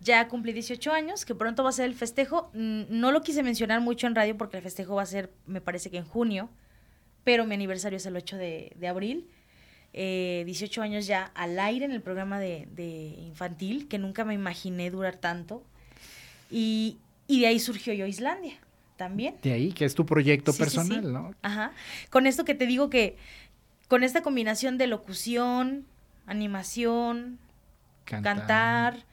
[0.00, 2.50] ya cumplí 18 años, que pronto va a ser el festejo.
[2.54, 5.60] Mm, no lo quise mencionar mucho en radio porque el festejo va a ser, me
[5.60, 6.50] parece que en junio,
[7.24, 9.26] pero mi aniversario es el 8 de, abril.
[9.92, 14.90] 18 eh, años ya al aire en el programa de, infantil, que nunca me imaginé
[14.90, 15.64] durar tanto.
[16.50, 18.54] Y, de ahí surgió Yo Islandia
[18.96, 19.36] también.
[19.42, 21.34] De ahí, que es tu proyecto personal, ¿no?
[21.42, 21.72] Ajá.
[22.10, 23.16] Con esto que te digo que
[23.88, 25.86] con esta combinación de locución,
[26.26, 27.38] animación,
[28.04, 29.04] cantar,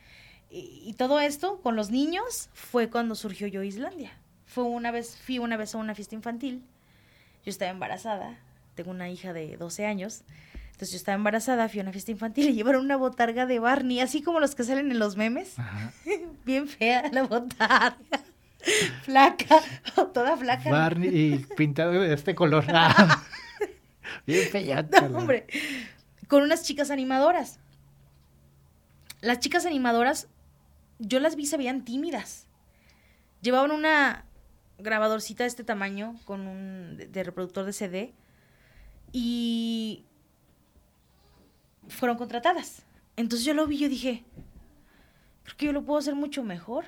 [0.50, 4.12] y, todo esto con los niños fue cuando surgió Yo Islandia.
[4.46, 6.64] Fue una vez, fui una vez a una fiesta infantil,
[7.44, 8.38] yo estaba embarazada
[8.76, 10.24] tengo una hija de 12 años.
[10.72, 14.00] Entonces yo estaba embarazada, fui a una fiesta infantil y llevaron una botarga de Barney,
[14.00, 15.56] así como los que salen en los memes.
[16.46, 17.98] Bien fea la botarga.
[19.04, 19.60] flaca,
[20.14, 20.70] toda flaca.
[20.70, 22.66] Barney y pintado de este color.
[24.26, 24.90] Bien.
[25.12, 25.48] No, hombre.
[26.28, 27.60] Con unas chicas animadoras.
[29.22, 30.28] Las chicas animadoras,
[31.00, 32.48] yo las vi, se veían tímidas.
[33.42, 34.26] Llevaban una
[34.80, 38.14] grabadorcita de este tamaño con un de reproductor de CD
[39.12, 40.06] y
[41.88, 42.84] fueron contratadas.
[43.16, 44.24] Entonces yo lo vi y yo dije,
[45.44, 46.86] creo que yo lo puedo hacer mucho mejor.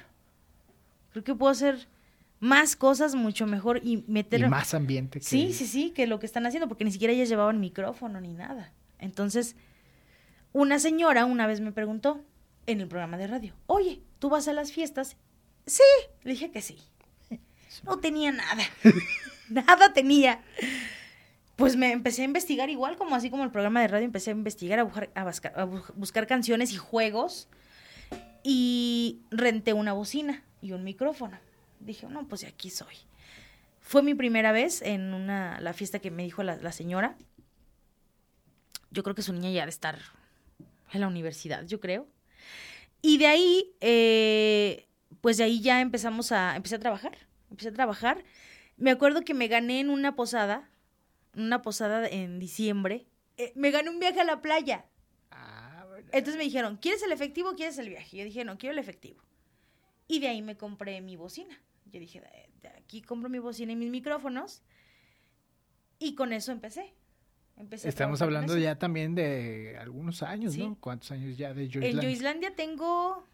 [1.12, 1.88] Creo que puedo hacer
[2.46, 4.42] más cosas mucho mejor y meter...
[4.42, 5.20] Y más ambiente.
[5.22, 8.34] Sí, sí, sí, que lo que están haciendo, porque ni siquiera ellas llevaban micrófono ni
[8.34, 8.72] nada.
[9.00, 9.56] Entonces,
[10.54, 12.24] una señora una vez me preguntó
[12.68, 15.18] en el programa de radio, oye, ¿tú vas a las fiestas?
[15.66, 15.84] Sí,
[16.24, 16.78] le dije que sí.
[17.84, 18.64] No tenía nada.
[19.50, 20.42] nada tenía
[21.56, 24.34] pues me empecé a investigar igual como así como el programa de radio, empecé a
[24.34, 25.66] investigar, a buscar, a
[25.96, 27.48] buscar, canciones y juegos
[28.44, 31.38] y renté una bocina y un micrófono.
[31.86, 32.96] Dije, no, pues aquí soy.
[33.80, 37.16] Fue mi primera vez en una, la fiesta que me dijo la, señora.
[38.92, 40.00] Yo creo que su niña ya de estar
[40.92, 42.08] en la universidad, yo creo.
[43.02, 44.88] Y de ahí, eh,
[45.22, 47.18] pues de ahí ya empezamos a, empecé a trabajar,
[47.52, 48.24] empecé a trabajar.
[48.78, 50.70] Me acuerdo que me gané en una posada
[51.36, 53.06] una posada en diciembre,
[53.38, 54.86] eh, me gané un viaje a la playa.
[55.32, 58.18] Ah, Entonces me dijeron, ¿quieres el efectivo o quieres el viaje?
[58.18, 59.22] Yo dije, no, quiero el efectivo.
[60.08, 61.60] Y de ahí me compré mi bocina.
[61.86, 64.64] Yo dije, de, aquí compro mi bocina y mis micrófonos.
[66.00, 66.94] Y con eso empecé.
[67.56, 70.78] empecé Estamos hablando ya también de algunos años, ¿no?
[70.80, 71.92] ¿Cuántos años ya de Joislandia?
[71.92, 73.26] En Joislandia tengo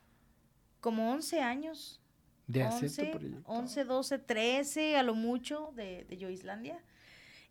[0.80, 2.02] como 11 años.
[2.48, 6.18] ¿De 11, 11, 12, 13 a lo mucho de, de.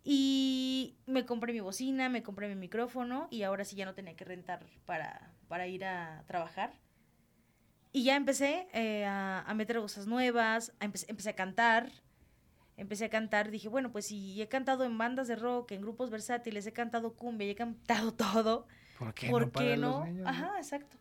[0.05, 4.15] Y me compré mi bocina, me compré mi micrófono y ahora sí ya no tenía
[4.15, 6.73] que rentar para, para ir a trabajar.
[7.93, 11.91] Y ya empecé eh, a, meter cosas nuevas, empecé, a cantar.
[12.77, 16.09] Empecé a cantar, dije, bueno, pues si he cantado en bandas de rock, en grupos
[16.09, 18.67] versátiles, he cantado cumbia, he cantado todo.
[18.99, 19.53] ¿Por qué ¿por no?
[19.53, 20.29] Qué no?
[20.29, 20.97] Ajá, exacto.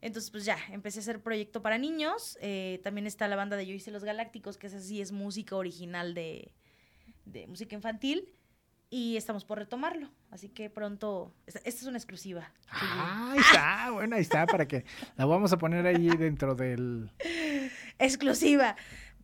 [0.00, 2.38] Entonces, pues ya, empecé a hacer proyecto para niños.
[2.40, 5.56] Eh, también está la banda de Yo hice los Galácticos, que es así, es música
[5.56, 6.52] original de,
[7.26, 8.32] de música infantil
[8.90, 10.10] y estamos por retomarlo.
[10.30, 12.52] Así que pronto, esta, es una exclusiva.
[12.68, 14.84] Ah, ahí está, bueno, ahí está, para que
[15.16, 17.10] la vamos a poner ahí dentro del...
[17.98, 18.76] Exclusiva.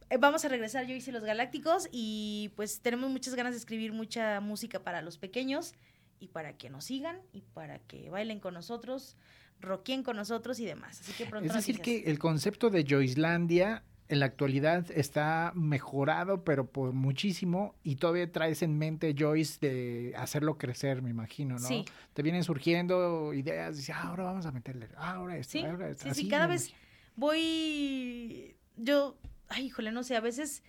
[0.08, 3.92] Eh, vamos a regresar, yo hice Los Galácticos y pues tenemos muchas ganas de escribir
[3.92, 5.74] mucha música para los pequeños
[6.20, 9.16] y para que nos sigan y para que bailen con nosotros,
[9.60, 11.00] rockien con nosotros y demás.
[11.00, 11.48] Así que pronto.
[11.48, 17.74] Es decir, que el concepto de Joislandia en la actualidad está mejorado, pero por muchísimo,
[17.82, 21.66] y todavía traes en mente, Joyce, de hacerlo crecer, me imagino, ¿no?
[21.66, 21.84] Sí.
[22.14, 25.90] Te vienen surgiendo ideas, dices, ah, ahora vamos a meterle, ah, ahora esto, sí, ahora
[25.90, 26.08] esto.
[26.14, 26.72] Sí, sí, cada vez
[27.16, 29.16] voy, yo,
[29.48, 30.62] ay, híjole, no sé, a veces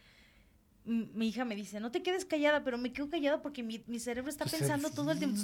[0.88, 4.29] mi hija me dice, no te quedes callada, pero me quedo callada porque mi, cerebro
[4.29, 5.39] está pues pensando todo el tiempo.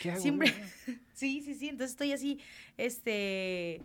[0.00, 0.54] ¿Qué Siempre.
[1.12, 1.68] sí, sí, sí.
[1.68, 2.38] Entonces estoy así,
[2.76, 3.82] este,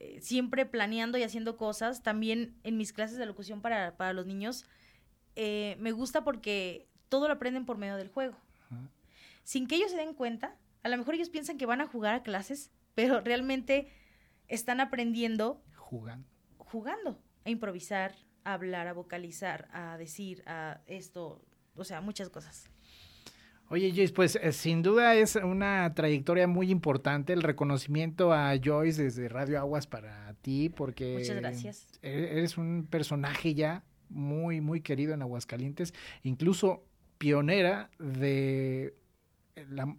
[0.00, 2.04] eh, siempre planeando y haciendo cosas.
[2.04, 4.64] También en mis clases de locución para, para los niños,
[5.34, 8.36] eh, me gusta porque todo lo aprenden por medio del juego.
[9.42, 12.14] Sin que ellos se den cuenta, a lo mejor ellos piensan que van a jugar
[12.14, 13.90] a clases, pero realmente
[14.46, 15.64] están aprendiendo.
[15.74, 16.28] Jugando.
[16.58, 17.18] Jugando.
[17.44, 21.42] A improvisar, a hablar, a vocalizar, a decir, a esto,
[21.74, 22.70] o sea, muchas cosas.
[23.70, 29.02] Oye, Joyce, pues eh, sin duda es una trayectoria muy importante el reconocimiento a Joyce
[29.02, 31.86] desde Radio Aguas para ti, porque Muchas gracias.
[32.02, 35.92] E-, eres un personaje ya muy, muy querido en Aguascalientes,
[36.22, 36.82] incluso
[37.18, 38.94] pionera de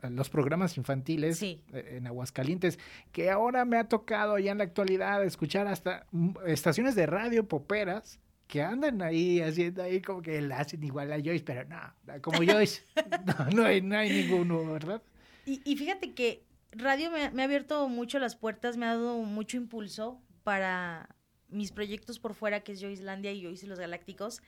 [0.09, 2.79] los programas infantiles e-, en Aguascalientes,
[3.11, 6.07] que ahora me ha tocado ya en la actualidad escuchar hasta
[6.47, 11.17] estaciones de radio poperas que andan ahí haciendo ahí como que la hacen igual a
[11.17, 11.79] Joyce, pero no,
[12.23, 12.81] como Joyce,
[13.55, 15.03] no, hay, no hay ninguno, ¿verdad?
[15.45, 19.55] Y, y fíjate que radio me, ha abierto mucho las puertas, me ha dado mucho
[19.55, 21.15] impulso para
[21.47, 24.41] mis proyectos por fuera, que es Joycelandia y Joyce y los Galácticos,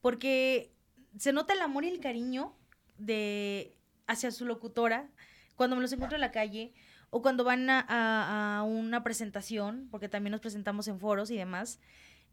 [0.00, 0.72] porque
[1.16, 2.56] se nota el amor y el cariño
[2.98, 3.78] de
[4.08, 5.08] hacia su locutora
[5.54, 6.74] cuando me los encuentro en la calle
[7.10, 11.78] o cuando van a, a una presentación, porque también nos presentamos en foros y demás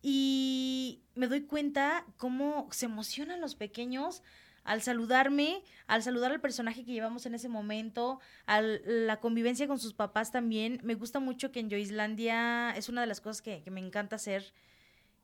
[0.05, 4.21] y me doy cuenta cómo se emocionan los pequeños
[4.65, 9.79] al saludarme, al saludar al personaje que llevamos en ese momento, a la convivencia con
[9.79, 10.79] sus papás también.
[10.83, 14.53] Me gusta mucho que en Joislandia es una de las cosas que, me encanta hacer,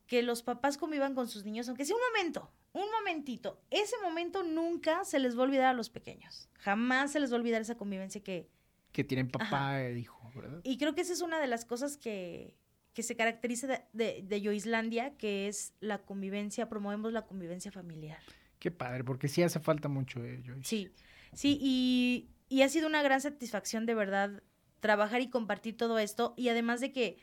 [0.07, 3.61] que los papás convivan con sus niños, aunque sea un momento, un momentito.
[3.69, 6.49] Ese momento nunca se les va a olvidar a los pequeños.
[6.55, 8.49] Jamás se les va a olvidar esa convivencia que...
[8.93, 10.61] Que tienen papá e hijo, ¿verdad?
[10.63, 12.57] Y creo que esa es una de las cosas que,
[12.99, 18.19] que se caracteriza de, de, de Yoislandia, que es la convivencia, promovemos la convivencia familiar.
[18.59, 20.67] Qué padre, porque sí hace falta mucho, eh, Joyce.
[20.67, 20.91] Sí,
[21.31, 24.43] sí, y, y ha sido una gran satisfacción de verdad
[24.81, 27.19] trabajar y compartir todo esto, y además de que,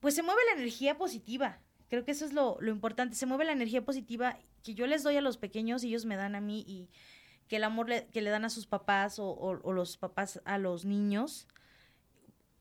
[0.00, 1.60] pues se mueve la energía positiva.
[1.90, 5.02] Creo que eso es lo, lo importante, se mueve la energía positiva que yo les
[5.02, 6.88] doy a los pequeños y ellos me dan a mí y
[7.46, 10.40] que el amor le, que le dan a sus papás o, o, o los papás
[10.46, 11.46] a los niños,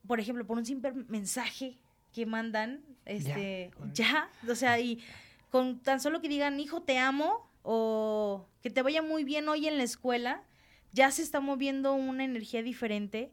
[0.05, 1.79] por ejemplo, por un simple mensaje
[2.13, 5.03] que mandan, este, ya, ya, o sea, y
[5.49, 9.67] con tan solo que digan, hijo, te amo, o que te vaya muy bien hoy
[9.67, 10.43] en la escuela,
[10.91, 13.31] ya se está moviendo una energía diferente,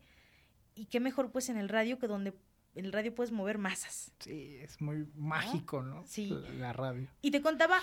[0.74, 2.35] y qué mejor pues en el radio que donde
[2.74, 4.12] en el radio puedes mover masas.
[4.20, 6.05] Sí, es muy mágico, ¿no?
[6.07, 6.33] Sí.
[6.59, 7.09] La radio.
[7.22, 7.81] Y te contaba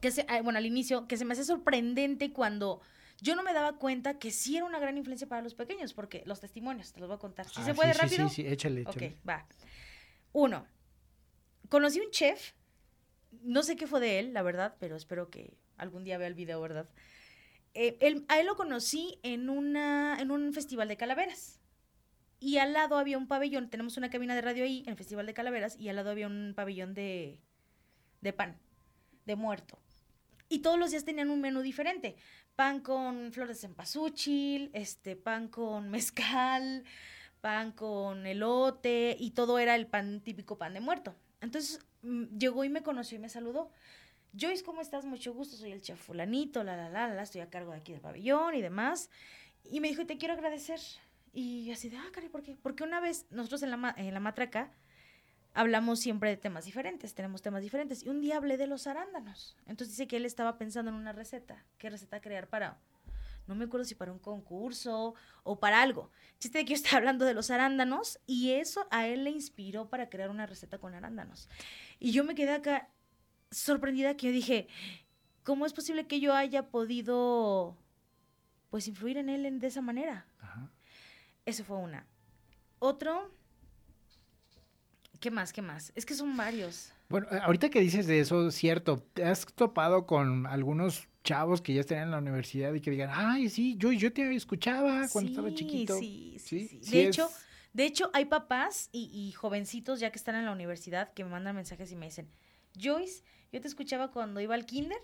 [0.00, 2.80] que se, bueno, al inicio, que se me hace sorprendente cuando
[3.20, 6.22] yo no me daba cuenta que sí era una gran influencia para los pequeños, porque
[6.26, 7.46] los testimonios, te los voy a contar.
[7.46, 8.28] ¿Sí Ah, se puede sí, rápido?
[8.28, 9.06] Sí, sí, échale, échale.
[9.08, 9.46] Ok, va.
[10.32, 10.66] Uno,
[11.68, 12.52] conocí un chef,
[13.42, 16.34] no sé qué fue de él, la verdad, pero espero que algún día vea el
[16.34, 16.88] video, ¿verdad?
[17.74, 21.60] Eh, él, a él lo conocí en, una, en un festival de calaveras.
[22.42, 25.26] Y al lado había un pabellón, tenemos una cabina de radio ahí, en el Festival
[25.26, 27.38] de Calaveras, y al lado había un pabellón de,
[28.22, 28.58] de pan,
[29.26, 29.78] de muerto.
[30.52, 32.16] Y todos los días tenían un menú diferente.
[32.56, 36.84] Pan con flores de cempasúchil, este, pan con mezcal,
[37.40, 41.14] pan con elote, y todo era el pan típico pan de muerto.
[41.40, 43.70] Entonces mm, llegó y me conoció y me saludó.
[44.38, 45.04] Joyce, ¿cómo estás?
[45.04, 47.92] Mucho gusto, soy el chef fulanito, la, la, la, la, estoy a cargo de aquí
[47.92, 49.08] del pabellón y demás.
[49.62, 50.80] Y me dijo, te quiero agradecer.
[51.32, 52.56] Y así de, ah, caray, ¿por qué?
[52.60, 54.72] Porque una vez nosotros en la, en la matraca
[55.54, 58.02] hablamos siempre de temas diferentes, tenemos temas diferentes.
[58.04, 59.56] Y un día hablé de los arándanos.
[59.66, 61.64] Entonces dice que él estaba pensando en una receta.
[61.78, 62.78] ¿Qué receta crear para?
[63.46, 66.10] No me acuerdo si para un concurso o para algo.
[66.38, 69.88] Chiste de que yo estaba hablando de los arándanos y eso a él le inspiró
[69.88, 71.48] para crear una receta con arándanos.
[71.98, 72.88] Y yo me quedé acá
[73.50, 74.68] sorprendida que yo dije,
[75.42, 77.76] ¿cómo es posible que yo haya podido
[78.68, 80.26] pues influir en él en- de esa manera?
[80.40, 80.70] Ajá.
[81.44, 82.06] Eso fue una.
[82.78, 83.34] Otro.
[85.20, 85.52] ¿Qué más?
[85.52, 85.92] ¿Qué más?
[85.94, 86.92] Es que son varios.
[87.08, 91.74] Bueno, eh, ahorita que dices de eso, cierto, ¿te has topado con algunos chavos que
[91.74, 95.28] ya están en la universidad y que digan, ay, sí, yo, yo te escuchaba cuando
[95.28, 95.98] Sí, estaba chiquito?
[95.98, 96.80] Sí, sí, sí.
[96.82, 97.28] Sí De es- hecho,
[97.74, 101.30] de hecho, hay papás y, y jovencitos ya que están en la universidad que me
[101.30, 102.30] mandan mensajes y me dicen,
[102.80, 104.98] Joyce, yo te escuchaba cuando iba al kinder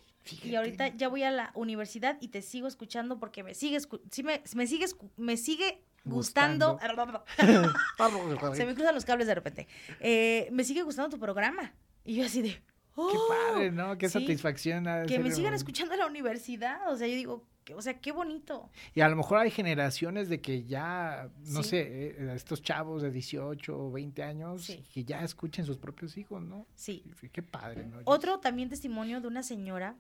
[0.44, 3.78] y ahorita ya voy a la universidad y te sigo escuchando porque me sigue,
[4.10, 6.78] sí me, me sigue, escu- me sigue gustando.
[8.54, 9.68] Se me cruzan los cables de repente.
[10.00, 11.72] Eh, me sigue gustando tu programa.
[12.04, 12.50] Y yo así de...
[12.50, 12.62] Qué
[13.02, 13.28] "Oh".
[13.28, 13.98] padre, ¿no?
[13.98, 14.86] Qué Sí, satisfacción.
[15.06, 16.90] Que me sigan escuchando en la universidad.
[16.90, 18.70] O sea, yo digo, o sea, qué bonito.
[18.94, 21.68] Y a lo mejor hay generaciones de que ya, no Sí.
[21.70, 24.82] sé, eh, estos chavos de 18 o 20 años Sí.
[24.94, 26.66] que ya escuchen sus propios hijos, ¿no?
[26.74, 27.98] Sí, Qué padre, ¿no?
[28.04, 29.96] Otro también testimonio de una señora,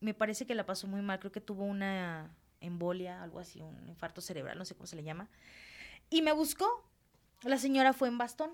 [0.00, 3.88] me parece que la pasó muy mal, creo que tuvo una embolia, algo así, un
[3.88, 5.28] infarto cerebral, no sé cómo se le llama.
[6.08, 6.66] Y me buscó.
[7.42, 8.50] La señora fue en bastón.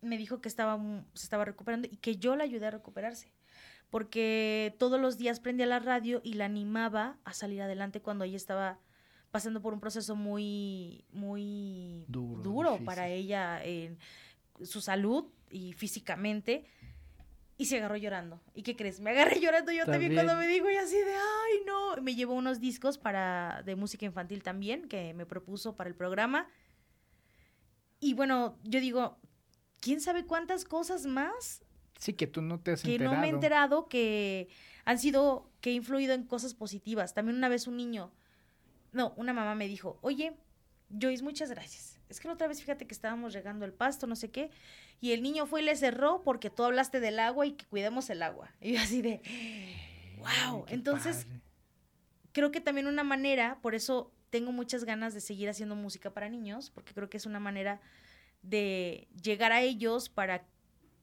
[0.00, 0.78] Me dijo que estaba,
[1.14, 3.32] se estaba recuperando y que yo la ayudé a recuperarse.
[3.90, 8.36] Porque todos los días prendía la radio y la animaba a salir adelante cuando ella
[8.36, 8.78] estaba
[9.30, 13.98] pasando por un proceso muy, muy Duro, para ella en
[14.62, 16.66] su salud y físicamente.
[17.58, 18.40] Y se agarró llorando.
[18.54, 19.00] ¿Y qué crees?
[19.00, 20.26] Me agarré llorando yo también, También.
[20.26, 21.96] cuando me dijo y así de, ay, no.
[22.02, 26.48] Me llevó unos discos para de música infantil también, que me propuso para el programa.
[28.00, 29.18] Y bueno, yo digo,
[29.80, 31.62] ¿quién sabe cuántas cosas más
[31.98, 33.14] Sí, que tú no te has que enterado.
[33.14, 34.48] no me he enterado que
[34.84, 37.14] han sido, que he influido en cosas positivas?
[37.14, 38.12] También una vez un niño,
[38.90, 40.36] no, una mamá me dijo, oye,
[41.00, 41.91] Joyce, muchas gracias.
[42.12, 44.50] Es que la otra vez fíjate que estábamos regando el pasto, no sé qué,
[45.00, 48.08] y el niño fue y le cerró porque tú hablaste del agua y que cuidemos
[48.10, 48.52] el agua.
[48.60, 49.20] Y yo así de,
[50.18, 50.64] wow.
[50.66, 51.40] Qué Entonces, padre.
[52.32, 56.28] creo que también una manera, por eso tengo muchas ganas de seguir haciendo música para
[56.28, 57.80] niños, porque creo que es una manera
[58.42, 60.44] de llegar a ellos para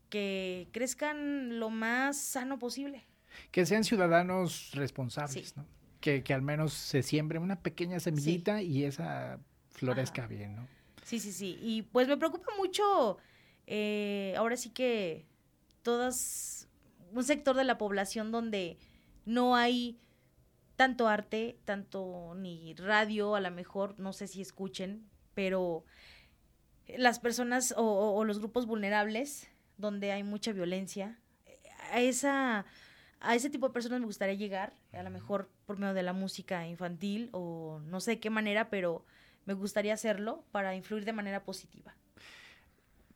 [0.10, 3.05] que crezcan lo más sano posible.
[3.51, 5.53] Que sean ciudadanos responsables, Sí.
[5.55, 5.66] ¿no?
[6.01, 9.39] Que, que al menos se siembre una pequeña semillita y esa
[9.70, 10.68] florezca bien, ¿no?
[11.04, 11.58] Sí, sí, sí.
[11.62, 13.18] Y pues me preocupa mucho,
[13.68, 15.26] eh, ahora sí que
[15.84, 16.68] todas,
[17.14, 18.78] un sector de la población donde
[19.26, 20.00] no hay
[20.78, 25.86] tanto arte, tanto ni radio, a lo mejor, no sé si escuchen, pero
[26.97, 29.47] las personas o, o- o los grupos vulnerables
[29.78, 31.20] donde hay mucha violencia.
[31.91, 32.66] A, esa,
[33.20, 36.14] a ese tipo de personas me gustaría llegar, a lo mejor por medio de la
[36.14, 39.06] música infantil o no sé de qué manera, pero
[39.50, 41.95] me gustaría hacerlo para influir de manera positiva.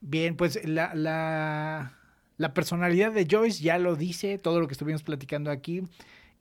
[0.02, 1.96] Bien, pues la, la,
[2.38, 5.84] la personalidad de Joyce ya lo dice, todo lo que estuvimos platicando aquí.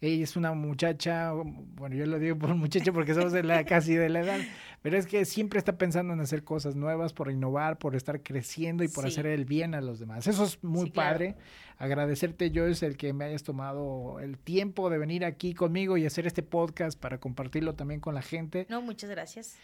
[0.00, 3.94] Ella es una muchacha, bueno, yo lo digo por muchacha porque somos de la, casi
[3.94, 4.40] de la edad,
[4.82, 8.82] pero es que siempre está pensando en hacer cosas nuevas, por innovar, por estar creciendo
[8.82, 10.26] y por hacer el bien a los demás.
[10.26, 11.36] Eso es muy padre.
[11.78, 16.26] Agradecerte, Joyce, el que me hayas tomado el tiempo de venir aquí conmigo y hacer
[16.26, 18.66] este podcast para compartirlo también con la gente.
[18.68, 19.56] No, muchas gracias.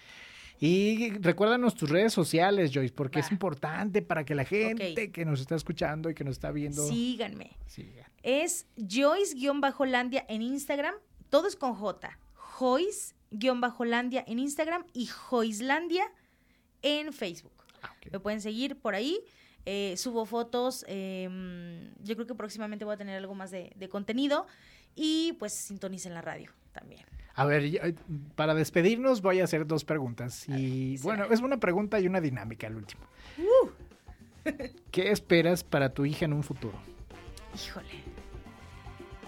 [0.60, 5.40] Y recuérdanos tus redes sociales, Joyce, porque es importante para que la gente que nos
[5.40, 6.86] está escuchando y que nos está viendo.
[6.86, 7.56] Síganme.
[8.22, 10.94] Es Joyce-Landia en Instagram.
[11.28, 12.18] Todo es con J.
[13.31, 16.05] Joyce-Landia en Instagram y Joycelandia
[16.83, 17.53] en Facebook.
[17.83, 19.20] Ah, Me pueden seguir por ahí.
[19.66, 20.85] Eh, subo fotos.
[20.89, 24.47] Em, yo creo que próximamente voy a tener algo más de, de contenido.
[24.95, 27.05] Y pues sintonicen la radio también.
[27.35, 27.95] A ver,
[28.35, 30.49] para despedirnos voy a hacer dos preguntas.
[30.49, 33.03] Y bueno, es una pregunta y una dinámica al último.
[33.39, 33.68] Uh.
[34.91, 36.76] ¿Qué esperas para tu hija en un futuro?
[37.55, 38.03] Híjole.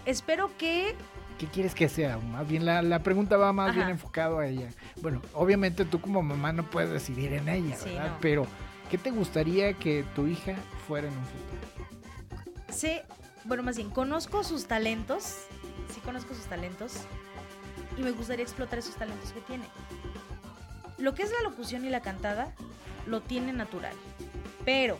[0.06, 0.96] Espero que...
[1.40, 2.18] ¿Qué quieres que sea?
[2.18, 4.68] Más bien la, pregunta va más bien enfocado a ella.
[5.00, 8.18] Bueno, obviamente tú como mamá no puedes decidir en ella, ¿verdad?
[8.20, 8.46] Pero,
[8.90, 10.54] ¿qué te gustaría que tu hija
[10.86, 12.44] fuera en un futuro?
[12.68, 13.04] Sé,
[13.44, 15.46] bueno, más bien, conozco sus talentos.
[15.94, 16.92] Sí conozco sus talentos
[17.96, 19.64] y me gustaría explotar esos talentos que tiene.
[20.98, 22.52] Lo que es la locución y la cantada
[23.06, 23.94] lo tiene natural,
[24.66, 24.98] pero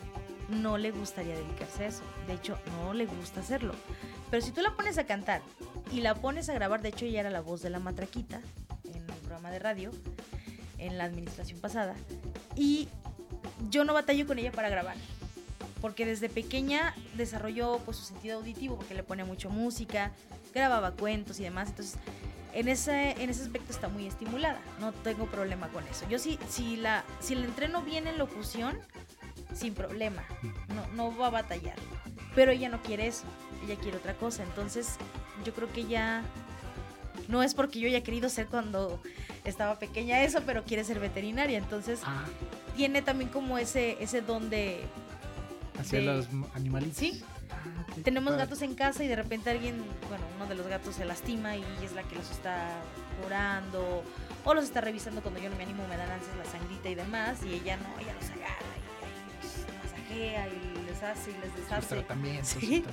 [0.49, 2.01] no le gustaría dedicarse a eso.
[2.25, 3.75] De hecho, no le gusta hacerlo.
[4.31, 5.43] Pero si tú la pones a cantar
[5.91, 8.41] y la pones a grabar, de hecho ella era la voz de la matraquita
[8.85, 9.91] en un programa de radio
[10.77, 11.95] en la administración pasada
[12.55, 12.87] y
[13.69, 14.95] yo no batallo con ella para grabar
[15.81, 20.11] porque desde pequeña desarrolló pues su sentido auditivo porque le pone mucho música,
[20.53, 21.97] grababa cuentos y demás, entonces
[22.53, 24.59] en ese, en ese aspecto está muy estimulada.
[24.79, 26.07] No tengo problema con eso.
[26.09, 28.77] Yo sí, si la, si el entreno bien en locución,
[29.53, 30.23] sin problema.
[30.75, 31.75] No, no va a batallar.
[32.35, 33.23] Pero ella no quiere eso.
[33.65, 34.43] Ella quiere otra cosa.
[34.43, 34.97] Entonces,
[35.43, 36.23] yo creo que ella.
[37.27, 39.01] No es porque yo haya querido ser cuando
[39.45, 41.57] estaba pequeña eso, pero quiere ser veterinaria.
[41.57, 42.25] Entonces, ah.
[42.75, 44.81] tiene también como ese, ese don de.
[45.79, 46.97] Hacia los animalitos.
[46.97, 47.23] Sí,
[48.03, 51.57] tenemos gatos en casa y de repente alguien, bueno, uno de los gatos se lastima
[51.57, 52.69] y es la que los está
[53.21, 54.03] curando
[54.43, 56.95] o los está revisando cuando yo no me animo, me dan ansias la sangrita y
[56.95, 60.70] demás y ella no, ella los agarra y, los masajea y
[61.01, 62.05] les hace y les deshace.
[62.43, 62.85] ¿Sí?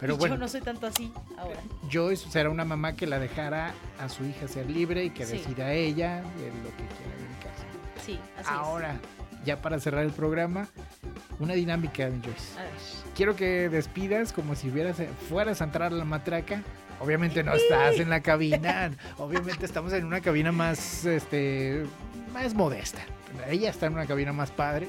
[0.00, 1.60] Pero bueno, yo no soy tanto así ahora.
[1.88, 5.72] Yo será una mamá que la dejara a su hija ser libre y que decida
[5.72, 7.64] ella de lo que quiera dedicarse.
[8.04, 8.96] Sí, así ahora,
[9.44, 10.68] ya para cerrar el programa,
[11.38, 12.56] una dinámica, Joyce.
[13.14, 14.96] Quiero que despidas como si hubieras,
[15.28, 16.62] fueras a entrar a la matraca.
[17.00, 18.92] Obviamente no estás en la cabina.
[19.18, 21.84] Obviamente estamos en una cabina más, este,
[22.32, 23.00] más modesta.
[23.48, 24.88] Ella está en una cabina más padre.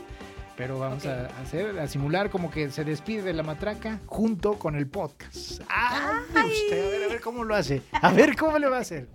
[0.56, 4.76] Pero vamos a hacer, a simular como que se despide de la matraca junto con
[4.76, 5.62] el podcast.
[5.68, 6.22] ¡Ay!
[6.36, 7.82] Usted, a ver, a ver cómo lo hace.
[7.92, 9.10] A ver cómo le va a hacer.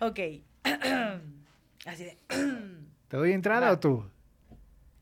[0.00, 0.18] Ok.
[1.86, 2.18] Así de.
[3.08, 4.10] ¿Te doy entrada o tú?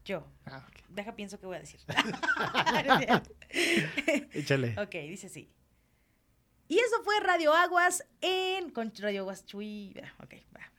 [0.05, 0.25] Yo.
[0.47, 1.81] Ah, Deja, pienso qué voy a decir.
[4.33, 4.75] Échale.
[4.81, 5.51] Ok, dice así.
[6.69, 8.71] Y eso fue Radio Aguas en.
[8.71, 9.95] Con Radio Aguas Chuy.
[10.23, 10.73] Ok, va.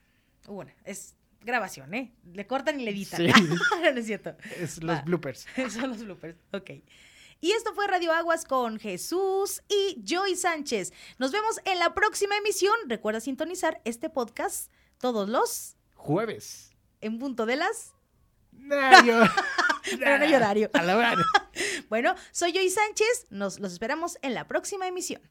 [0.51, 0.73] Una.
[0.83, 1.15] Es
[1.47, 2.13] grabación, ¿eh?
[2.33, 3.21] Le cortan y le editan.
[3.21, 3.27] Sí.
[3.81, 4.35] no es cierto.
[4.59, 5.47] Es los bloopers.
[5.69, 6.37] Son los bloopers.
[6.53, 6.71] Ok.
[7.39, 10.91] Y esto fue Radio Aguas con Jesús y Joy Sánchez.
[11.17, 12.75] Nos vemos en la próxima emisión.
[12.87, 16.71] Recuerda sintonizar este podcast todos los jueves.
[17.01, 17.93] En punto de las
[19.99, 20.69] Pero no horario.
[20.73, 21.15] A
[21.89, 23.27] bueno, soy Joy Sánchez.
[23.29, 25.21] Nos los esperamos en la próxima emisión.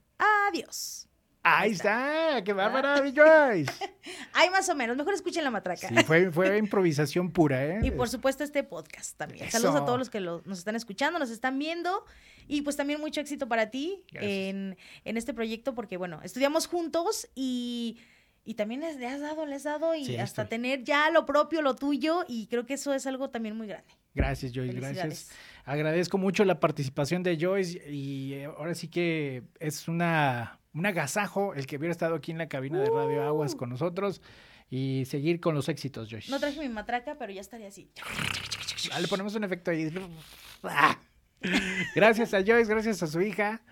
[0.49, 1.06] Adiós.
[1.49, 3.73] Ahí está, qué bárbara, Joyce.
[4.33, 5.89] Hay más o menos, mejor escuchen la matraca.
[5.89, 7.81] Sí, fue, improvisación pura, ¿eh?
[7.85, 9.49] Y por supuesto este podcast también.
[9.51, 12.05] Saludos a todos los que nos están escuchando, nos están viendo.
[12.49, 17.29] Y pues también mucho éxito para ti en, en, este proyecto, porque bueno, estudiamos juntos
[17.37, 17.99] y
[18.47, 22.25] y también has dado, le has dado y hasta tener ya lo propio, lo tuyo
[22.29, 23.93] y creo que eso es algo también muy grande.
[24.15, 25.31] Gracias, Joyce, gracias.
[25.65, 31.55] Agradezco mucho la participación de Joyce y eh, ahora sí que es una, un agasajo
[31.55, 33.57] el que hubiera estado aquí en la cabina de Radio Aguas uh.
[33.57, 34.20] con nosotros
[34.68, 36.31] y seguir con los éxitos, Joyce.
[36.31, 37.91] No traje mi matraca, pero ya estaría así.
[38.93, 39.93] Ah, le ponemos un efecto ahí.
[41.95, 43.62] Gracias a Joyce, gracias a su hija.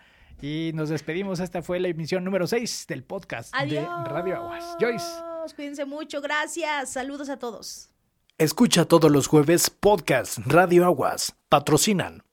[0.40, 1.40] Y nos despedimos.
[1.40, 4.76] Esta fue la emisión número 6 del podcast de Radio Aguas.
[4.80, 5.07] Joyce.
[5.55, 6.20] Cuídense mucho.
[6.20, 6.92] Gracias.
[6.92, 7.90] Saludos a todos.
[8.38, 11.34] Escucha todos los jueves podcast Radio Aguas.
[11.48, 12.24] Patrocinan.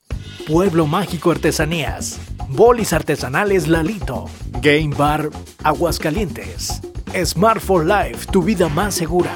[0.47, 2.19] Pueblo Mágico Artesanías,
[2.53, 4.25] Bolis Artesanales Lalito,
[4.61, 5.29] Game Bar
[5.63, 6.81] Aguascalientes,
[7.23, 9.31] Smart for Life, tu vida más segura.